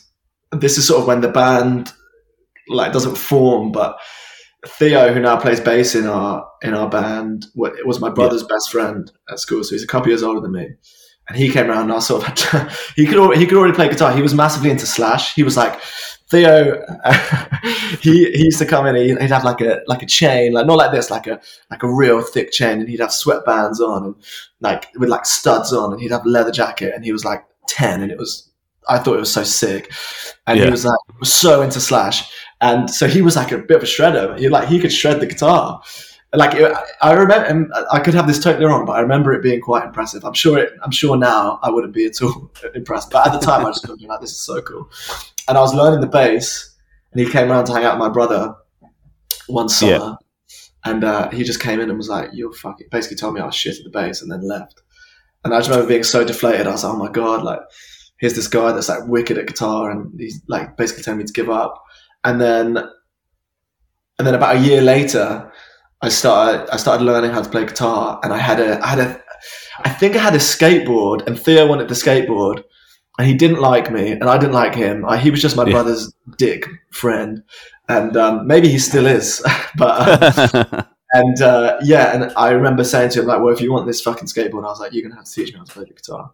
[0.52, 1.92] this is sort of when the band
[2.68, 4.00] like doesn't form, but
[4.68, 8.48] Theo, who now plays bass in our in our band, was my brother's yeah.
[8.50, 9.64] best friend at school.
[9.64, 10.70] So he's a couple years older than me,
[11.28, 11.84] and he came around.
[11.84, 14.14] and I sort of he could he could already play guitar.
[14.14, 15.34] He was massively into Slash.
[15.34, 15.82] He was like
[16.30, 16.86] Theo.
[18.02, 18.96] he he used to come in.
[18.96, 21.82] He'd, he'd have like a like a chain, like not like this, like a like
[21.82, 24.16] a real thick chain, and he'd have sweatbands on and
[24.60, 27.44] like with like studs on, and he'd have a leather jacket, and he was like
[27.68, 28.51] ten, and it was
[28.92, 29.92] I thought it was so sick,
[30.48, 30.66] and yeah.
[30.66, 33.84] he was like was so into Slash and so he was like a bit of
[33.84, 34.38] a shredder.
[34.40, 35.82] He like he could shred the guitar.
[36.34, 36.54] Like
[37.02, 39.84] I remember, and I could have this totally wrong, but I remember it being quite
[39.84, 40.24] impressive.
[40.24, 43.46] I'm sure it, I'm sure now I wouldn't be at all impressed, but at the
[43.46, 44.90] time I just be like, "This is so cool."
[45.50, 46.78] And I was learning the bass,
[47.12, 48.56] and he came around to hang out with my brother
[49.48, 50.16] one summer, yeah.
[50.86, 53.46] and uh, he just came in and was like, "You're fucking," basically told me I
[53.46, 54.82] was shit at the bass, and then left.
[55.44, 56.68] And I just remember being so deflated.
[56.68, 57.60] I was like, "Oh my god!" Like,
[58.22, 61.34] here's this guy that's like wicked at guitar, and he's like basically telling me to
[61.34, 61.84] give up
[62.24, 62.78] and then
[64.18, 65.52] and then about a year later,
[66.02, 69.00] I started I started learning how to play guitar, and I had a I had
[69.00, 69.22] a
[69.80, 72.64] I think I had a skateboard, and Theo wanted the skateboard,
[73.18, 75.06] and he didn't like me, and I didn't like him.
[75.06, 75.72] I, he was just my yeah.
[75.72, 77.42] brother's dick friend,
[77.90, 79.44] and um, maybe he still is,
[79.78, 80.54] but.
[80.54, 83.88] Uh, and uh, yeah, and I remember saying to him like, "Well, if you want
[83.88, 85.86] this fucking skateboard," I was like, "You're gonna have to teach me how to play
[85.86, 86.32] the guitar,"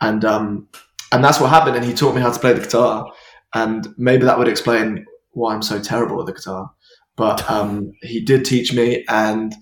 [0.00, 0.68] and um,
[1.14, 1.76] and that's what happened.
[1.76, 3.10] And he taught me how to play the guitar,
[3.54, 6.70] and maybe that would explain why I'm so terrible at the guitar.
[7.16, 9.54] But um, he did teach me, and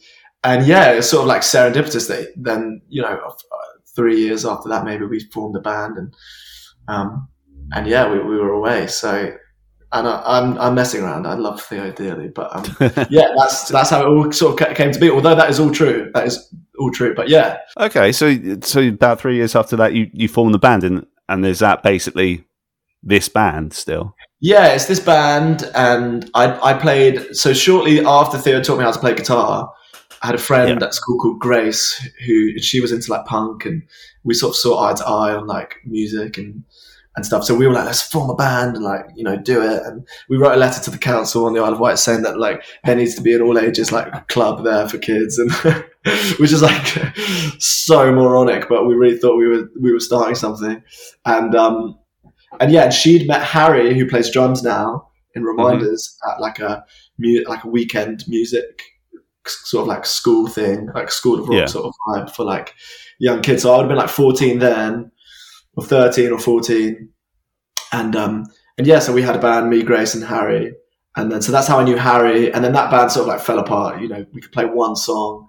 [0.45, 3.37] and yeah, it's sort of like serendipitous that then you know uh,
[3.95, 6.15] three years after that maybe we formed a band and
[6.89, 7.29] um,
[7.73, 9.35] and yeah we, we were away so
[9.95, 12.65] and I, am I'm, I'm messing around I love Theo dearly but um,
[13.11, 15.71] yeah that's that's how it all sort of came to be although that is all
[15.71, 19.93] true that is all true but yeah okay so so about three years after that
[19.93, 22.45] you you formed the band and and is that basically
[23.03, 27.37] this band still yeah, it's this band, and I, I played.
[27.37, 29.73] So shortly after Theo taught me how to play guitar,
[30.21, 30.87] I had a friend yeah.
[30.87, 33.85] at school called Grace, who she was into like punk, and
[34.25, 36.65] we sort of saw eye to eye on like music and
[37.15, 37.45] and stuff.
[37.45, 39.83] So we were like, let's form a band and like you know do it.
[39.85, 42.39] And we wrote a letter to the council on the Isle of Wight saying that
[42.39, 45.53] like there needs to be an all ages like club there for kids, and
[46.39, 46.87] which is like
[47.59, 48.69] so moronic.
[48.69, 50.83] But we really thought we were we were starting something,
[51.25, 51.99] and um,
[52.61, 56.33] and yeah, and she'd met Harry, who plays drums now in Reminders, mm-hmm.
[56.33, 56.85] at like a
[57.19, 58.83] mu- like a weekend music
[59.47, 61.67] sort of like school thing, like school of rock yeah.
[61.67, 62.75] sort of vibe for like
[63.19, 63.63] young kids.
[63.63, 65.11] So I would have been like 14 then,
[65.77, 67.09] or 13 or 14,
[67.93, 68.45] and um,
[68.79, 70.75] and yeah, so we had a band, me, Grace, and Harry,
[71.17, 73.41] and then so that's how I knew Harry, and then that band sort of like
[73.41, 74.01] fell apart.
[74.01, 75.49] You know, we could play one song.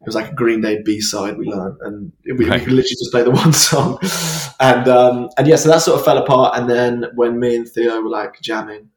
[0.00, 2.60] It was like a Green Day B side we learned, and we, right.
[2.60, 3.98] we, could literally just play the one song.
[4.60, 6.58] and um, and yeah, so that sort of fell apart.
[6.58, 8.90] And then when me and Theo were like jamming,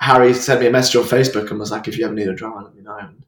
[0.00, 2.34] Harry sent me a message on Facebook and was like, "If you ever need a
[2.34, 3.24] drummer, let me know." And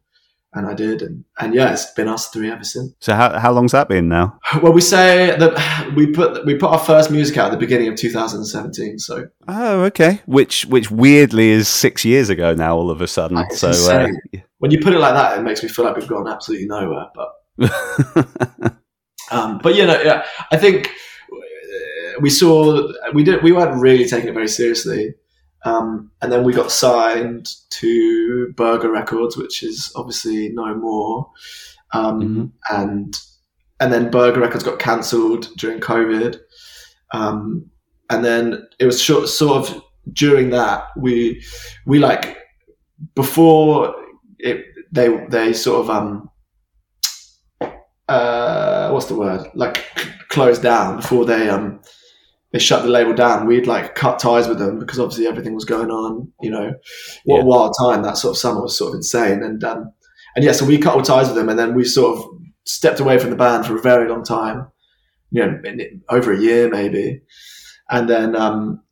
[0.55, 2.95] and I did, and, and yeah, it's been us three ever since.
[3.01, 4.39] So how how long's that been now?
[4.63, 7.89] Well, we say that we put we put our first music out at the beginning
[7.89, 8.99] of 2017.
[8.99, 12.77] So oh, okay, which which weirdly is six years ago now.
[12.77, 14.09] All of a sudden, so uh,
[14.59, 17.07] when you put it like that, it makes me feel like we've gone absolutely nowhere.
[17.15, 17.35] But
[19.31, 20.91] um, but you know, yeah, I think
[22.21, 25.15] we saw we did we weren't really taking it very seriously
[25.65, 31.31] um, and then we got signed to Burger Records, which is obviously no more.
[31.93, 32.77] Um, mm-hmm.
[32.77, 33.19] And
[33.81, 36.39] and then Burger Records got cancelled during COVID.
[37.13, 37.71] Um,
[38.11, 41.43] and then it was short, sort of during that we
[41.87, 42.39] we like
[43.15, 43.95] before
[44.39, 46.31] it they they sort of um
[48.09, 49.85] uh what's the word like
[50.29, 51.81] closed down before they um
[52.53, 55.65] they shut the label down, we'd like cut ties with them because obviously everything was
[55.65, 56.33] going on.
[56.41, 56.73] You know,
[57.25, 57.45] what yeah.
[57.45, 59.43] wild time that sort of summer was sort of insane.
[59.43, 59.93] And um,
[60.35, 62.25] and yeah, so we cut all ties with them, and then we sort of
[62.65, 64.67] stepped away from the band for a very long time.
[65.31, 65.61] You know,
[66.09, 67.21] over a year maybe.
[67.91, 68.83] And then, um,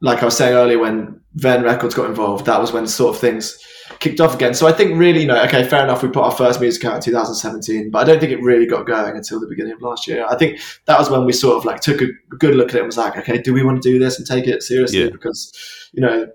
[0.00, 3.20] like I was saying earlier, when Venn Records got involved, that was when sort of
[3.20, 3.56] things
[4.02, 4.52] kicked off again.
[4.52, 6.02] So I think really, you know, okay, fair enough.
[6.02, 8.86] We put our first music out in 2017, but I don't think it really got
[8.86, 10.26] going until the beginning of last year.
[10.28, 12.78] I think that was when we sort of like took a good look at it
[12.78, 15.04] and was like, okay, do we want to do this and take it seriously?
[15.04, 15.10] Yeah.
[15.10, 15.52] Because,
[15.92, 16.26] you know,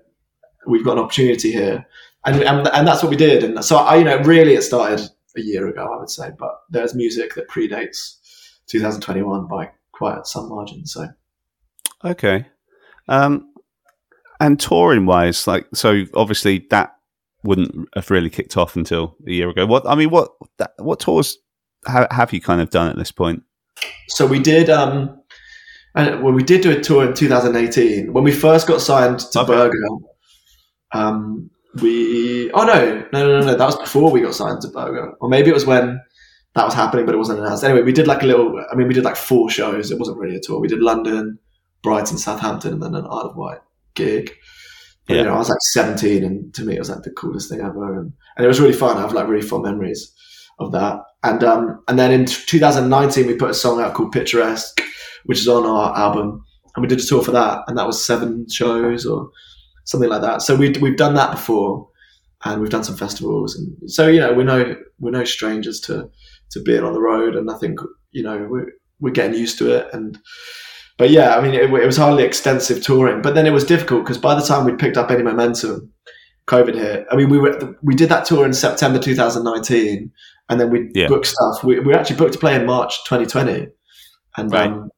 [0.66, 1.86] we've got an opportunity here.
[2.24, 3.44] And, and, and that's what we did.
[3.44, 6.62] And so I, you know, really it started a year ago, I would say, but
[6.70, 8.16] there's music that predates
[8.66, 10.86] 2021 by quite some margin.
[10.86, 11.06] So,
[12.04, 12.46] okay.
[13.08, 13.52] Um,
[14.40, 16.97] and touring wise, like, so obviously that
[17.44, 19.66] wouldn't have really kicked off until a year ago.
[19.66, 20.30] What I mean, what
[20.78, 21.38] what tours
[21.86, 23.42] have you kind of done at this point?
[24.08, 24.70] So we did.
[24.70, 25.20] Um,
[25.94, 29.40] and well, we did do a tour in 2018 when we first got signed to
[29.40, 29.46] okay.
[29.46, 29.86] Burger.
[30.92, 31.50] Um,
[31.82, 35.28] we oh no no no no that was before we got signed to Burger, or
[35.28, 36.00] maybe it was when
[36.54, 37.62] that was happening, but it wasn't announced.
[37.64, 38.64] Anyway, we did like a little.
[38.70, 39.90] I mean, we did like four shows.
[39.90, 40.60] It wasn't really a tour.
[40.60, 41.38] We did London,
[41.82, 43.58] Brighton, Southampton, and then an Isle of Wight
[43.94, 44.32] gig.
[45.08, 45.22] But, yeah.
[45.22, 47.60] You know, I was like 17, and to me, it was like the coolest thing
[47.60, 48.98] ever, and, and it was really fun.
[48.98, 50.12] I have like really fond memories
[50.58, 51.00] of that.
[51.24, 54.80] And um, and then in 2019, we put a song out called Picturesque,
[55.24, 56.44] which is on our album,
[56.76, 59.30] and we did a tour for that, and that was seven shows or
[59.84, 60.42] something like that.
[60.42, 61.88] So we we've done that before,
[62.44, 66.08] and we've done some festivals, and so you know we're no we're no strangers to
[66.50, 67.80] to being on the road, and I think
[68.12, 70.18] you know we're we're getting used to it, and
[70.98, 74.04] but yeah, I mean, it, it was hardly extensive touring, but then it was difficult
[74.04, 75.92] because by the time we'd picked up any momentum,
[76.48, 77.06] COVID hit.
[77.10, 80.10] I mean, we were we did that tour in September 2019,
[80.48, 81.06] and then we yeah.
[81.06, 81.62] booked stuff.
[81.62, 83.68] We, we actually booked to play in March 2020,
[84.36, 84.70] and right.
[84.70, 84.90] um,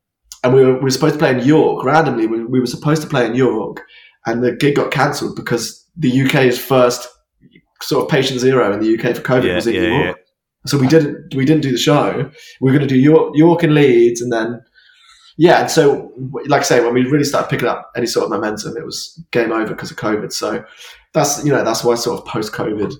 [0.42, 2.26] and we were, we were supposed to play in York randomly.
[2.26, 3.82] We, we were supposed to play in York,
[4.24, 7.06] and the gig got cancelled because the UK's first
[7.82, 10.18] sort of patient zero in the UK for COVID yeah, was in yeah, York.
[10.66, 12.30] So we didn't we didn't do the show.
[12.60, 14.60] We were going to do York, York and Leeds, and then
[15.40, 16.12] yeah, and so
[16.48, 19.18] like I say, when we really started picking up any sort of momentum, it was
[19.30, 20.34] game over because of COVID.
[20.34, 20.62] So
[21.14, 22.92] that's you know that's why sort of post COVID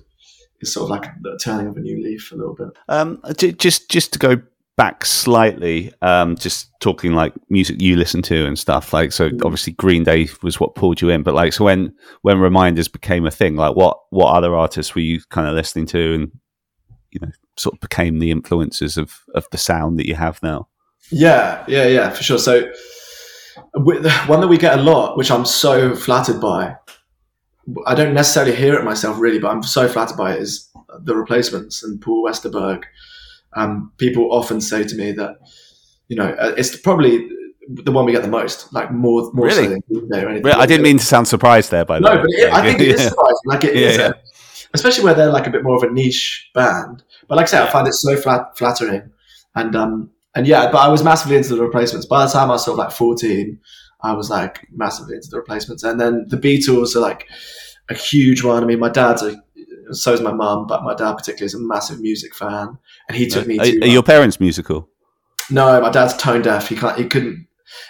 [0.59, 2.69] is sort of like the turning of a new leaf a little bit.
[2.89, 4.41] Um, just just to go
[4.75, 8.91] back slightly, um, just talking like music you listen to and stuff.
[8.91, 9.45] Like so, mm.
[9.45, 13.27] obviously Green Day was what pulled you in, but like so when when Reminders became
[13.27, 16.31] a thing, like what what other artists were you kind of listening to and
[17.11, 20.67] you know sort of became the influences of of the sound that you have now?
[21.11, 22.39] Yeah, yeah, yeah, for sure.
[22.39, 22.71] So
[23.73, 24.01] one
[24.41, 26.75] that we get a lot, which I'm so flattered by.
[27.85, 30.41] I don't necessarily hear it myself really, but I'm so flattered by it.
[30.41, 32.83] Is the replacements and Paul Westerberg.
[33.55, 35.37] Um, people often say to me that
[36.07, 37.29] you know uh, it's probably
[37.67, 39.63] the one we get the most, like more more really?
[39.65, 39.69] so
[40.09, 40.51] than or anything.
[40.51, 42.15] I didn't mean to sound surprised there, by the no, way.
[42.15, 43.37] No, but it, I think it is surprising.
[43.45, 44.11] Like it yeah, is, yeah.
[44.73, 47.03] especially where they're like a bit more of a niche band.
[47.27, 47.69] But like I said, yeah.
[47.69, 49.11] I find it so flat, flattering,
[49.55, 52.05] and um, and yeah, but I was massively into the replacements.
[52.05, 53.59] By the time I was sort of like 14,
[54.01, 55.83] I was like massively into the replacements.
[55.83, 57.27] And then the Beatles are like
[57.89, 58.63] a huge one.
[58.63, 59.35] I mean, my dad's a,
[59.91, 62.77] so is my mum, but my dad particularly is a massive music fan,
[63.09, 63.59] and he took me.
[63.59, 64.87] Are, to, are your parents musical?
[65.49, 66.69] No, my dad's tone deaf.
[66.69, 66.97] He can't.
[66.97, 67.47] He couldn't.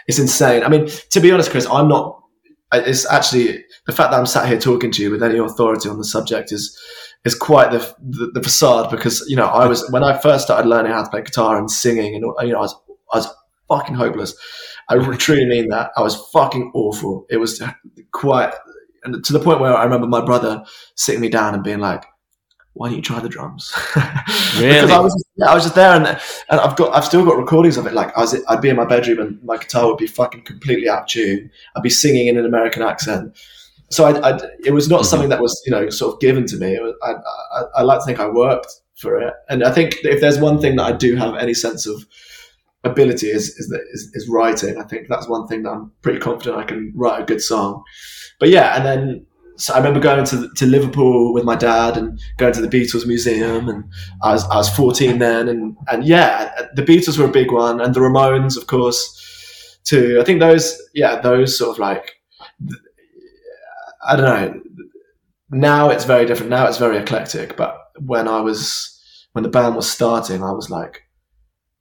[0.07, 0.63] It's insane.
[0.63, 2.19] I mean, to be honest, Chris, I'm not.
[2.73, 5.97] It's actually the fact that I'm sat here talking to you with any authority on
[5.97, 6.79] the subject is
[7.23, 10.67] is quite the, the, the facade because you know I was when I first started
[10.67, 12.75] learning how to play guitar and singing and you know I was
[13.13, 13.27] I was
[13.69, 14.35] fucking hopeless.
[14.89, 15.91] I truly mean that.
[15.95, 17.25] I was fucking awful.
[17.29, 17.63] It was
[18.11, 18.53] quite
[19.03, 20.63] and to the point where I remember my brother
[20.95, 22.05] sitting me down and being like,
[22.73, 23.73] "Why don't you try the drums?"
[24.59, 24.81] Really?
[24.81, 27.25] because I was just, yeah, I was just there, and and I've got I've still
[27.25, 27.93] got recordings of it.
[27.93, 30.89] Like I was, I'd be in my bedroom and my guitar would be fucking completely
[30.89, 31.49] out of tune.
[31.75, 33.37] I'd be singing in an American accent.
[33.91, 35.05] So I, I it was not Mhm.
[35.05, 36.75] something that was you know sort of given to me.
[36.75, 37.11] It was, I,
[37.57, 40.59] I, I like to think I worked for it, and I think if there's one
[40.61, 42.05] thing that I do have any sense of
[42.83, 44.77] ability is is, that, is is writing.
[44.77, 47.83] I think that's one thing that I'm pretty confident I can write a good song.
[48.39, 49.25] But yeah, and then
[49.57, 53.05] so I remember going to to Liverpool with my dad and going to the Beatles
[53.05, 53.83] museum, and
[54.23, 57.81] I was I was 14 then, and and yeah, the Beatles were a big one,
[57.81, 60.17] and the Ramones, of course, too.
[60.21, 62.13] I think those yeah those sort of like
[64.07, 64.61] I don't know.
[65.51, 66.49] Now it's very different.
[66.49, 67.57] Now it's very eclectic.
[67.57, 68.97] But when I was
[69.33, 71.03] when the band was starting, I was like,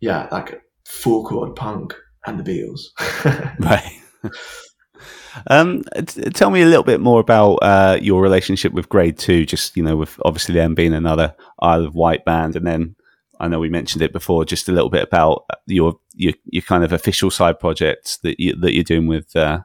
[0.00, 1.94] yeah, like four chord punk
[2.26, 2.80] and the Beatles.
[3.60, 3.96] Right.
[5.46, 9.46] um, t- tell me a little bit more about uh, your relationship with Grade Two.
[9.46, 12.96] Just you know, with obviously them being another Isle of Wight band, and then
[13.38, 14.44] I know we mentioned it before.
[14.44, 18.54] Just a little bit about your your, your kind of official side projects that you
[18.56, 19.60] that you're doing with uh,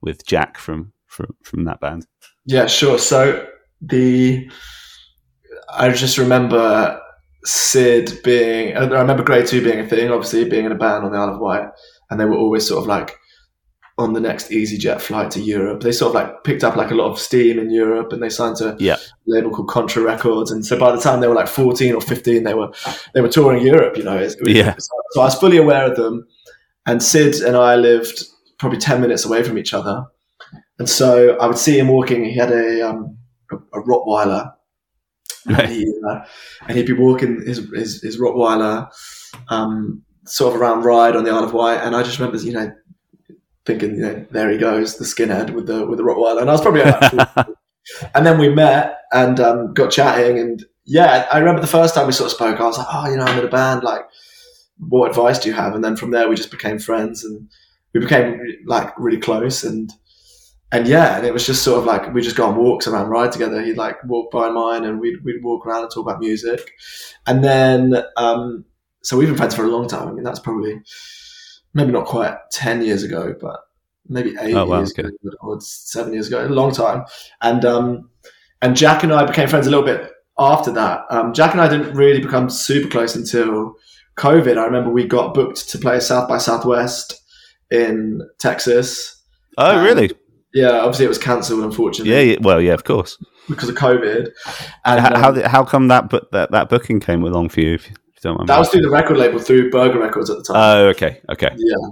[0.00, 2.06] with Jack from from from that band.
[2.46, 2.98] Yeah, sure.
[2.98, 3.46] So
[3.80, 4.48] the
[5.72, 7.00] I just remember
[7.44, 8.76] Sid being.
[8.76, 10.10] I remember Grade Two being a thing.
[10.10, 11.68] Obviously, being in a band on the Isle of Wight,
[12.10, 13.16] and they were always sort of like
[13.96, 15.80] on the next EasyJet flight to Europe.
[15.82, 18.28] They sort of like picked up like a lot of steam in Europe, and they
[18.28, 18.94] signed to Yeah.
[18.94, 20.50] a label called Contra Records.
[20.52, 22.70] And so by the time they were like fourteen or fifteen, they were
[23.14, 23.96] they were touring Europe.
[23.96, 24.74] You know, it was- Yeah.
[24.78, 26.26] So I was fully aware of them,
[26.86, 28.24] and Sid and I lived
[28.58, 30.04] probably ten minutes away from each other.
[30.78, 32.24] And so I would see him walking.
[32.24, 33.18] He had a um,
[33.50, 34.52] a, a Rottweiler,
[35.46, 35.60] Right.
[35.60, 36.20] and, he, uh,
[36.68, 38.88] and he'd be walking his his, his Rottweiler
[39.48, 41.78] um, sort of around Ryde on the Isle of Wight.
[41.82, 42.70] And I just remember, you know,
[43.66, 46.40] thinking, you know, there he goes, the skinhead with the with the Rottweiler.
[46.42, 47.46] And I was probably like,
[48.14, 50.38] and then we met and um, got chatting.
[50.38, 53.10] And yeah, I remember the first time we sort of spoke, I was like, oh,
[53.10, 53.82] you know, I'm in a band.
[53.82, 54.02] Like,
[54.78, 55.74] what advice do you have?
[55.74, 57.48] And then from there, we just became friends and
[57.94, 59.64] we became like really close.
[59.64, 59.90] And
[60.72, 63.08] and yeah, and it was just sort of like we just go on walks around
[63.08, 63.62] Ryde together.
[63.62, 66.72] He'd like walk by mine, and we'd we'd walk around and talk about music.
[67.26, 68.64] And then, um,
[69.02, 70.08] so we've been friends for a long time.
[70.08, 70.80] I mean, that's probably
[71.74, 73.60] maybe not quite ten years ago, but
[74.08, 75.08] maybe eight Oh, wow, years okay.
[75.08, 77.04] ago or seven years ago, a long time.
[77.40, 78.10] And um,
[78.62, 81.04] and Jack and I became friends a little bit after that.
[81.10, 83.74] Um, Jack and I didn't really become super close until
[84.18, 84.58] COVID.
[84.58, 87.22] I remember we got booked to play South by Southwest
[87.70, 89.22] in Texas.
[89.56, 90.10] Oh, Um, really?
[90.60, 92.36] Yeah, obviously it was cancelled, unfortunately, Yeah, yeah.
[92.40, 93.18] Well, yeah, of course.
[93.48, 94.28] because of COVID.
[94.84, 97.60] And how, um, how, did- how come that, bu- that that booking came along for
[97.60, 97.74] you?
[97.74, 98.48] If you don't mind.
[98.48, 100.56] that was through the record label, through Burger Records at the time.
[100.56, 101.50] Oh, okay, okay.
[101.56, 101.88] yeah.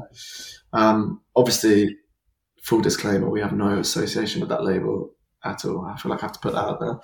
[0.72, 1.96] Um, obviously,
[2.62, 5.12] full disclaimer: we have no association with that label
[5.44, 5.86] at all.
[5.86, 6.98] I feel like I have to put that out there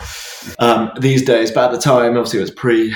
[0.59, 1.51] um, these days.
[1.53, 2.95] But at the time, obviously, it was pre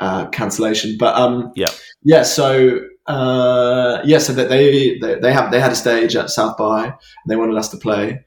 [0.00, 0.96] uh, cancellation.
[0.98, 1.66] But um, Yeah.
[2.02, 2.22] yeah.
[2.22, 6.56] So uh, yeah, so that they, they they have they had a stage at South
[6.56, 6.94] by, and
[7.28, 8.24] they wanted us to play,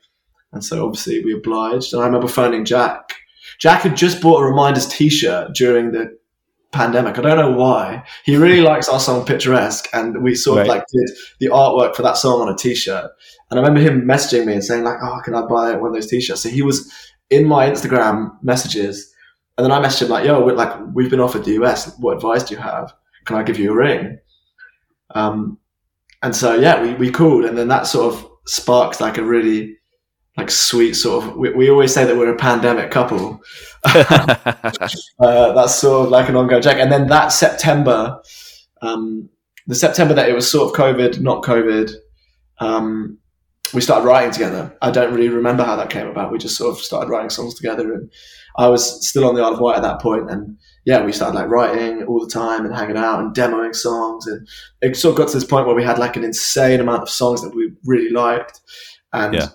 [0.54, 1.94] and so obviously we obliged.
[1.94, 3.14] And I remember phoning Jack.
[3.60, 6.18] Jack had just bought a reminders T-shirt during the
[6.72, 7.18] pandemic.
[7.18, 8.04] I don't know why.
[8.24, 10.78] He really likes our song Picturesque, and we sort of Right.
[10.78, 13.12] like did the artwork for that song on a T-shirt.
[13.52, 15.94] And I remember him messaging me and saying like, "Oh, can I buy one of
[15.96, 16.90] those T-shirts?" So he was
[17.30, 19.14] in my Instagram messages,
[19.58, 21.94] and then I messaged him like, "Yo, we're, like we've been offered the US.
[22.00, 22.94] What advice do you have?
[23.26, 24.20] Can I give you a ring?"
[25.16, 25.58] Um,
[26.22, 29.78] and so yeah, we we called, and then that sort of sparked like a really
[30.38, 31.36] like sweet sort of.
[31.36, 33.42] We, we always say that we're a pandemic couple.
[35.22, 36.78] Uh, that's sort of like an ongoing joke.
[36.78, 38.22] And then that September,
[38.82, 39.30] um,
[39.68, 41.92] the September that it was sort of COVID, not COVID,
[42.60, 43.18] um,
[43.74, 44.76] we started writing together.
[44.82, 46.32] I don't really remember how that came about.
[46.32, 48.12] We just sort of started writing songs together, and
[48.58, 50.58] I was still on the Isle of Wight at that point, and
[50.90, 54.48] yeah, we started like writing all the time and hanging out and demoing songs, and
[54.82, 57.10] it sort of got to this point where we had like an insane amount of
[57.12, 58.60] songs that we really liked,
[59.14, 59.50] and Yeah.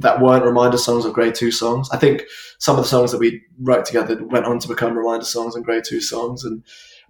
[0.00, 1.90] that weren't reminder songs or grade two songs.
[1.92, 2.22] I think
[2.58, 5.62] some of the songs that we wrote together went on to become reminder songs and
[5.64, 6.62] grade two songs, and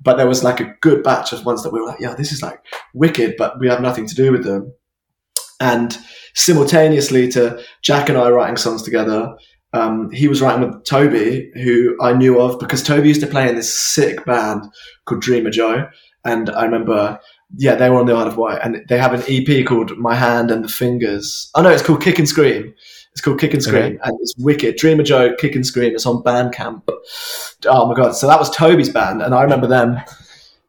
[0.03, 2.33] but there was like a good batch of ones that we were like, yeah, this
[2.33, 2.61] is like
[2.95, 4.73] wicked, but we have nothing to do with them.
[5.61, 5.97] And
[6.35, 9.37] simultaneously to Jack and I writing songs together,
[9.73, 13.49] um, he was writing with Toby, who I knew of because Toby used to play
[13.49, 14.65] in this sick band
[15.05, 15.89] called Dreamer Joe,
[16.25, 17.19] and I remember,
[17.57, 20.15] yeah, they were on the Isle of Wight, and they have an EP called My
[20.15, 21.51] Hand and the Fingers.
[21.55, 22.75] Oh no, it's called Kick and Scream.
[23.13, 23.99] It's called Kick and Scream, Okay.
[24.05, 24.77] and it's wicked.
[24.77, 25.95] Dreamer Joe, Kick and Scream.
[25.95, 26.83] It's on Bandcamp.
[27.67, 28.13] Oh my god!
[28.13, 30.01] So that was Toby's band, and I remember them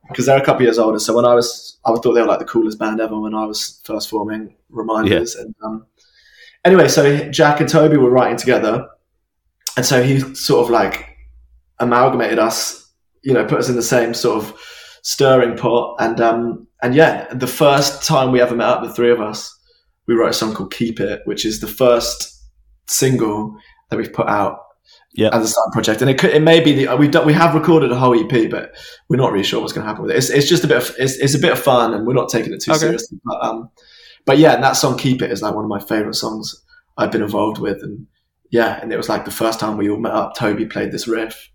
[0.08, 1.00] because they're a couple years older.
[1.00, 3.46] So when I was, I thought they were like the coolest band ever when I
[3.46, 5.36] was first forming Reminders.
[5.36, 5.86] And um,
[6.66, 8.88] anyway, so Jack and Toby were writing together,
[9.78, 11.08] and so he sort of like
[11.80, 12.92] amalgamated us,
[13.24, 14.60] you know, put us in the same sort of
[15.04, 19.12] stirring pot, and um, and yeah, the first time we ever met up, the three
[19.12, 19.58] of us,
[20.08, 22.40] we wrote a song called "Keep It," which is the first
[22.88, 23.56] single
[23.90, 24.60] that we've put out
[25.34, 27.54] as a side project, and it could, it may be the we've done, we have
[27.54, 28.74] recorded a whole EP, but
[29.10, 30.18] we're not really sure what's going to happen with it.
[30.18, 32.30] It's, it's just a bit of it's, it's a bit of fun, and we're not
[32.30, 32.80] taking it too Okay.
[32.80, 33.20] seriously.
[33.26, 33.70] But um,
[34.26, 36.64] but yeah, and that song "Keep It" is like one of my favorite songs
[36.98, 38.08] I've been involved with, and
[38.52, 40.36] yeah, and it was like the first time we all met up.
[40.36, 41.50] Toby played this riff,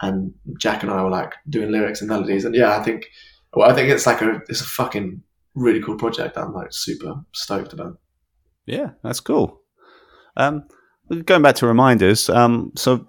[0.00, 3.06] and Jack and I were like doing lyrics and melodies, and yeah, I think
[3.54, 5.22] well, I think it's like a it's a fucking
[5.54, 6.36] really cool project.
[6.36, 7.98] I'm like super stoked about.
[8.66, 9.60] Yeah, that's cool.
[10.36, 10.64] Um,
[11.24, 13.06] going back to reminders, um, so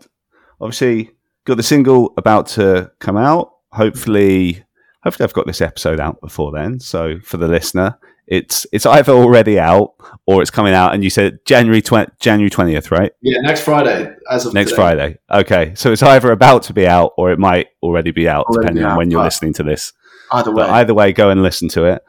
[0.60, 1.12] obviously
[1.46, 3.52] got the single about to come out.
[3.72, 4.64] Hopefully,
[5.04, 6.80] hopefully I've got this episode out before then.
[6.80, 7.98] So for the listener,
[8.28, 9.94] it's it's either already out
[10.26, 10.94] or it's coming out.
[10.94, 13.12] And you said January twenty January twentieth, right?
[13.22, 14.76] Yeah, next Friday as of Next today.
[14.82, 15.18] Friday.
[15.32, 18.62] Okay, so it's either about to be out or it might already be out, Already
[18.68, 19.94] depending on out, when you're listening to this.
[20.32, 22.02] Either way, But either way, go and listen to it.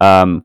[0.00, 0.44] Um,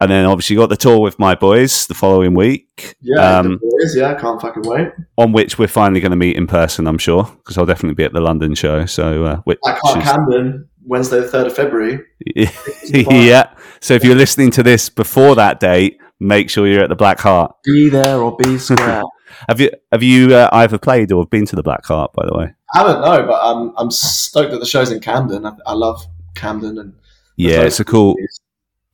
[0.00, 2.94] and then obviously got the tour with my boys the following week.
[3.00, 4.88] yeah, um, the boys, yeah, can't fucking wait.
[5.16, 8.04] on which we're finally going to meet in person, I'm sure, because I'll definitely be
[8.04, 8.84] at the London show.
[8.84, 12.04] So, uh, which Heart is- Camden, Wednesday the third of February.
[12.26, 13.52] yeah.
[13.80, 17.20] So if you're listening to this before that date, make sure you're at the Black
[17.20, 17.54] Heart.
[17.64, 19.02] Be there or be square.
[19.48, 22.12] Have you have you uh, either played or been to the Black Heart?
[22.12, 25.44] By the way, I don't know, but I'm I'm stoked that the show's in Camden.
[25.44, 26.06] I, I love
[26.36, 26.94] Camden and
[27.36, 28.16] yeah, it's a cool.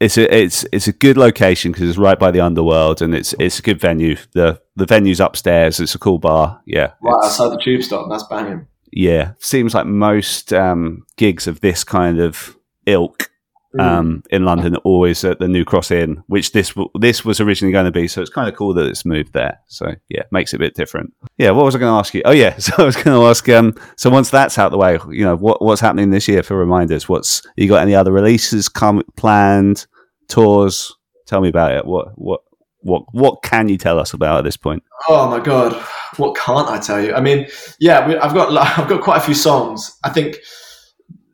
[0.00, 3.34] It's a it's it's a good location because it's right by the underworld and it's
[3.38, 4.16] it's a good venue.
[4.32, 5.78] the The venue's upstairs.
[5.78, 6.62] It's a cool bar.
[6.64, 8.08] Yeah, right outside the tube stop.
[8.08, 8.66] That's banging.
[8.92, 9.32] Yeah.
[9.38, 13.28] Seems like most um, gigs of this kind of ilk
[13.72, 13.80] Mm.
[13.80, 17.38] um, in London, are always at the New Cross Inn, which this w- this was
[17.40, 18.08] originally going to be.
[18.08, 19.60] So it's kind of cool that it's moved there.
[19.68, 21.14] So yeah, makes it a bit different.
[21.38, 22.20] Yeah, what was I going to ask you?
[22.24, 23.48] Oh yeah, so I was going to ask.
[23.48, 26.56] Um, so once that's out the way, you know, what what's happening this year for
[26.56, 27.08] reminders?
[27.08, 29.86] What's you got any other releases come planned,
[30.26, 30.92] tours?
[31.26, 31.86] Tell me about it.
[31.86, 32.40] What what
[32.82, 34.82] what what can you tell us about at this point?
[35.08, 35.74] Oh my god,
[36.16, 37.14] what can't I tell you?
[37.14, 37.46] I mean,
[37.78, 39.96] yeah, we, I've got I've got quite a few songs.
[40.04, 40.36] I think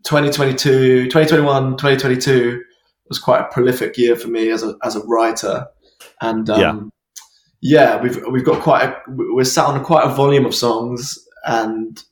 [0.05, 2.63] 2022, 2021, 2022
[3.09, 5.67] was quite a prolific year for me as a as a writer,
[6.21, 6.91] and um,
[7.61, 8.01] yeah.
[8.01, 12.03] we've we've got quite a we're sat on quite a volume of songs, and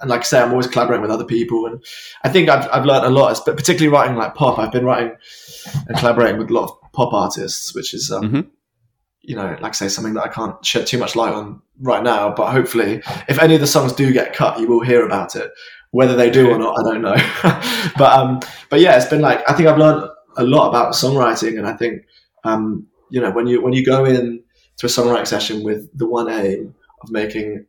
[0.00, 1.82] and like I say, I'm always collaborating with other people, and
[2.22, 4.58] I think I've I've learned a lot, but particularly writing like pop.
[4.58, 5.16] I've been writing
[5.88, 8.46] and collaborating with a lot of pop artists, which is um, Mhm.
[9.26, 12.02] You know, like I say, something that I can't shed too much light on right
[12.02, 12.32] now.
[12.34, 15.50] But hopefully, if any of the songs do get cut, you will hear about it.
[15.90, 17.16] Whether they do or not, I don't know.
[17.96, 21.58] but um, but yeah, it's been like I think I've learned a lot about songwriting,
[21.58, 22.02] and I think
[22.44, 24.42] um, you know, when you when you go in
[24.78, 27.66] to a songwriting session with the one aim of making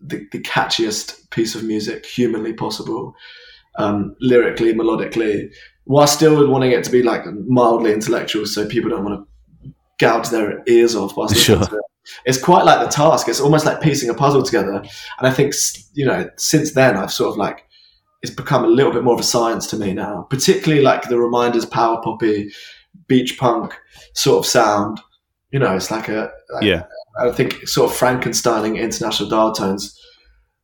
[0.00, 3.14] the, the catchiest piece of music humanly possible,
[3.76, 5.52] um, lyrically, melodically,
[5.84, 9.29] while still wanting it to be like mildly intellectual, so people don't want to
[10.00, 11.62] gouge their ears off whilst Sure.
[11.62, 11.68] it.
[12.24, 13.28] It's quite like the task.
[13.28, 14.72] It's almost like piecing a puzzle together.
[14.72, 14.88] And
[15.20, 15.54] I think,
[15.92, 17.64] you know, since then, I've sort of like,
[18.22, 21.18] it's become a little bit more of a science to me now, particularly like the
[21.18, 22.50] reminders, power poppy,
[23.06, 23.78] beach punk
[24.14, 25.00] sort of sound.
[25.52, 26.84] You know, it's like a, like, Yeah,
[27.20, 29.94] I think sort of Frankensteining International Dialtones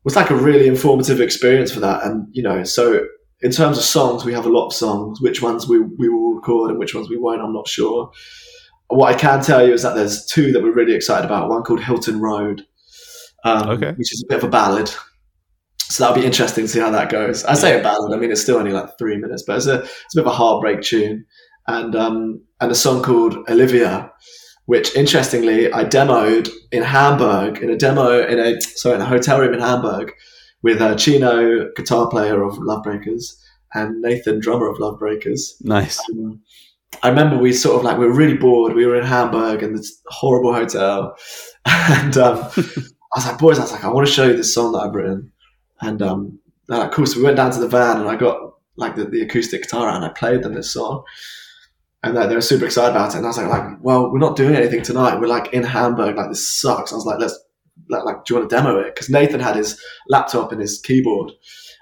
[0.04, 2.04] was like a really informative experience for that.
[2.04, 3.06] And, you know, so
[3.40, 5.20] in terms of songs, we have a lot of songs.
[5.20, 8.10] Which ones we, we will record and which ones we won't, I'm not sure.
[8.88, 11.48] What I can tell you is that there's two that we're really excited about.
[11.48, 12.64] One called Hilton Road,
[13.44, 13.92] um, Okay.
[13.92, 14.90] which is a bit of a ballad.
[15.88, 17.44] So that'll be interesting to see how that goes.
[17.44, 19.82] I say a ballad, I mean it's still only like three minutes, but it's a
[19.82, 21.24] it's a bit of a heartbreak tune.
[21.68, 24.10] And um, and a song called Olivia,
[24.66, 29.40] which interestingly I demoed in Hamburg in a demo in a sorry in a hotel
[29.40, 30.12] room in Hamburg
[30.62, 33.34] with uh, Chino, guitar player of Lovebreakers,
[33.74, 35.40] and Nathan, drummer of Lovebreakers.
[35.62, 36.00] nice.
[36.10, 36.40] Um,
[37.02, 38.74] I remember we sort of like we were really bored.
[38.74, 41.16] We were in Hamburg in this horrible hotel,
[41.64, 44.54] and um, I was like, "Boys," I was like, "I want to show you this
[44.54, 45.32] song that I've written."
[45.80, 46.38] And um,
[46.68, 49.04] they're like, "Cool." So we went down to the van, and I got like the,
[49.04, 51.02] the acoustic guitar and I played them this song,
[52.02, 53.18] and they, they were super excited about it.
[53.18, 55.18] And I was like, "Like, well, we're not doing anything tonight.
[55.20, 56.16] We're like in Hamburg.
[56.16, 57.38] Like this sucks." I was like, "Let's
[57.88, 58.94] like, like do you want to demo it?
[58.94, 61.32] Because Nathan had his laptop and his keyboard.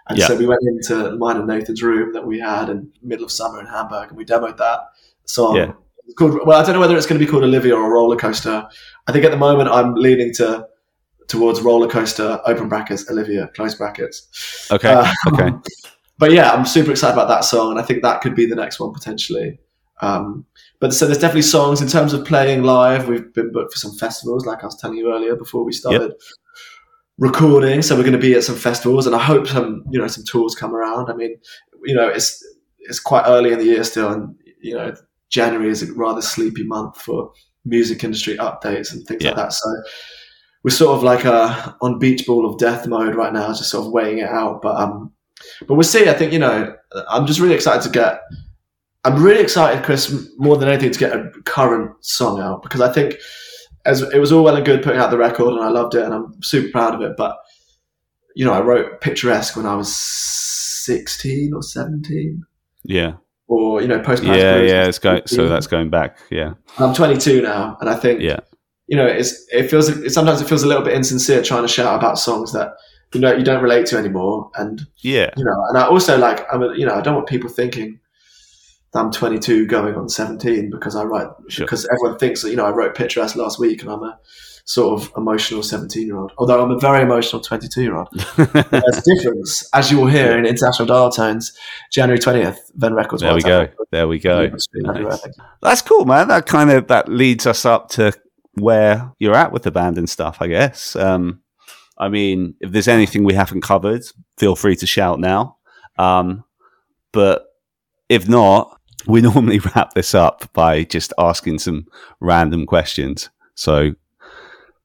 [0.09, 0.27] And Yeah.
[0.27, 3.33] so we went into mine and Nathan's room that we had in the middle of
[3.33, 4.81] summer in Hamburg and we demoed that
[5.27, 5.57] song.
[5.57, 5.73] Yeah.
[6.07, 8.17] It's called, well, I don't know whether it's going to be called Olivia or Roller
[8.17, 8.67] Coaster.
[9.07, 10.67] I think at the moment I'm leaning to
[11.29, 14.69] towards Roller Coaster, open brackets, Olivia, close brackets.
[14.71, 14.93] Okay.
[14.93, 15.51] Uh, okay.
[16.17, 18.55] But yeah, I'm super excited about that song, and I think that could be the
[18.55, 19.59] next one potentially.
[20.01, 20.47] Um,
[20.81, 23.09] but so there's definitely songs in terms of playing live.
[23.09, 26.13] We've been booked for some festivals, like I was telling you earlier before we started
[27.19, 27.83] recording.
[27.83, 30.25] So we're going to be at some festivals, and I hope some you know some
[30.25, 31.11] tours come around.
[31.11, 31.37] I mean,
[31.83, 32.45] you know, it's
[32.79, 34.95] it's quite early in the year still, and you know,
[35.31, 37.33] January is a rather sleepy month for
[37.65, 39.31] music industry updates and things Yeah.
[39.31, 39.53] like that.
[39.53, 39.69] So
[40.63, 43.87] we're sort of like uh, on beach ball of death mode right now, just sort
[43.87, 44.63] of weighing it out.
[44.63, 45.13] But um,
[45.67, 46.09] but we'll see.
[46.09, 46.75] I think you know,
[47.09, 48.21] I'm just really excited to get.
[49.07, 52.91] I'm really excited, Chris, more than anything, to get a current song out because I
[52.91, 53.17] think
[53.85, 56.03] as it was all well and good putting out the record, and I loved it,
[56.05, 57.13] and I'm super proud of it.
[57.19, 57.37] But
[58.35, 62.43] you know, I wrote "Picturesque" when I was 16 or 17,
[62.85, 63.15] Yeah.
[63.47, 64.23] Or you know, post.
[64.23, 64.57] Yeah.
[64.57, 64.87] Yeah.
[64.87, 65.23] It's going.
[65.27, 66.19] So that's going back.
[66.31, 66.55] Yeah.
[66.79, 68.41] I'm 22 now, and I think Yeah.
[68.87, 71.97] you know, it's it feels sometimes it feels a little bit insincere trying to shout
[71.99, 72.73] about songs that
[73.13, 75.31] you know you don't relate to anymore, and Yeah.
[75.37, 78.01] you know, and I also like I'm a, you know I don't want people thinking
[78.93, 81.67] that I'm 22 going on 17 because I write Sure.
[81.67, 84.19] because everyone thinks that you know I wrote picturesque last week and I'm a
[84.65, 88.09] sort of emotional 17 year old, although I'm a very emotional 22 year old.
[88.37, 91.55] There's a difference, as you will hear in International Dialtones,
[91.93, 93.23] January 20th, Venn Records.
[93.23, 93.69] there we go.
[93.91, 94.51] There we go.
[94.75, 95.27] Nice.
[95.63, 96.29] That's cool, man.
[96.29, 98.13] That kind of that leads us up to
[98.55, 100.39] where you're at with the band and stuff.
[100.41, 100.97] I guess.
[100.97, 101.41] Um,
[101.99, 104.03] I mean, if there's anything we haven't covered,
[104.39, 105.59] feel free to shout now.
[105.99, 106.45] Um,
[107.13, 107.47] but
[108.09, 111.87] if not, we normally wrap this up by just asking some
[112.21, 113.31] random questions.
[113.55, 113.95] So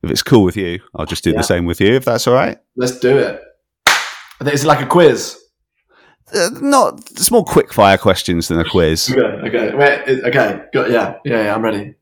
[0.03, 1.37] if it's cool with you, I'll just do Yeah.
[1.37, 2.57] the same with you, if that's all right.
[2.75, 3.41] Let's do it.
[3.87, 5.37] I think it's like a quiz.
[6.33, 9.11] Uh, not it's more quick fire questions than a quiz.
[9.11, 11.95] Okay, okay, wait, okay, Got, yeah, yeah, yeah, I'm ready.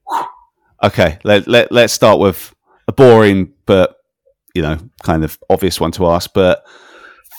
[0.83, 2.53] Okay, let, let, let's start with
[2.87, 3.95] a boring but,
[4.53, 6.31] you know, kind of obvious one to ask.
[6.33, 6.63] But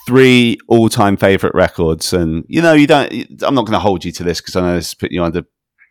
[0.06, 2.12] three all time favorite records.
[2.12, 4.62] And, you know, you don't, I'm not going to hold you to this because I
[4.62, 5.44] know this is putting you under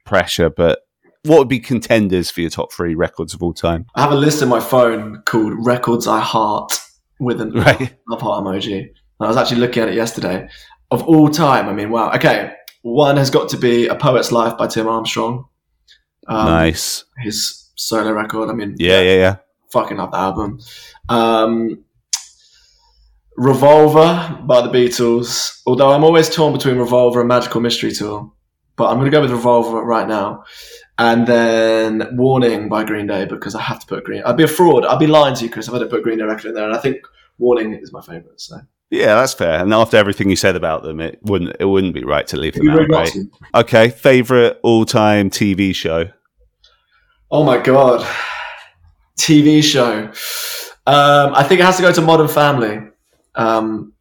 [0.05, 0.79] pressure, but
[1.27, 3.85] what would be contenders for your top three records of all time?
[3.95, 6.79] I have a list in my phone called Records I Heart
[7.19, 7.95] with an Right.
[8.09, 8.89] love heart emoji.
[9.19, 10.47] I was actually looking at it yesterday.
[10.91, 12.11] Of all time, I mean, wow.
[12.13, 12.53] Okay,
[12.83, 15.45] one has got to be A Poet's Life by Tim Armstrong.
[16.27, 17.03] Um, nice.
[17.19, 18.49] His solo record.
[18.49, 19.35] I mean, Yeah, yeah, yeah.
[19.71, 20.59] fucking love the album.
[21.09, 21.83] Um,
[23.35, 25.61] Revolver by the Beatles.
[25.65, 28.31] Although I'm always torn between Revolver and Magical Mystery Tour,
[28.75, 30.43] but I'm going to go with Revolver right now.
[30.99, 34.23] And then Warning by Green Day because I have to put Green.
[34.23, 34.85] I'd be a fraud.
[34.85, 35.67] I'd be lying to you, Chris.
[35.67, 36.65] if I didn't put Green Day record in there.
[36.65, 36.97] And I think
[37.37, 38.41] Warning is my favourite.
[38.41, 38.57] So
[38.89, 39.61] Yeah, that's fair.
[39.61, 42.55] And after everything you said about them, it wouldn't it wouldn't be right to leave
[42.55, 43.11] them out, right?
[43.11, 43.29] to.
[43.53, 46.09] Okay, favorite all time TV show.
[47.29, 48.07] Oh my god,
[49.19, 50.11] TV show.
[50.87, 52.79] Um, I think it has to go to Modern Family.
[53.35, 53.93] Um,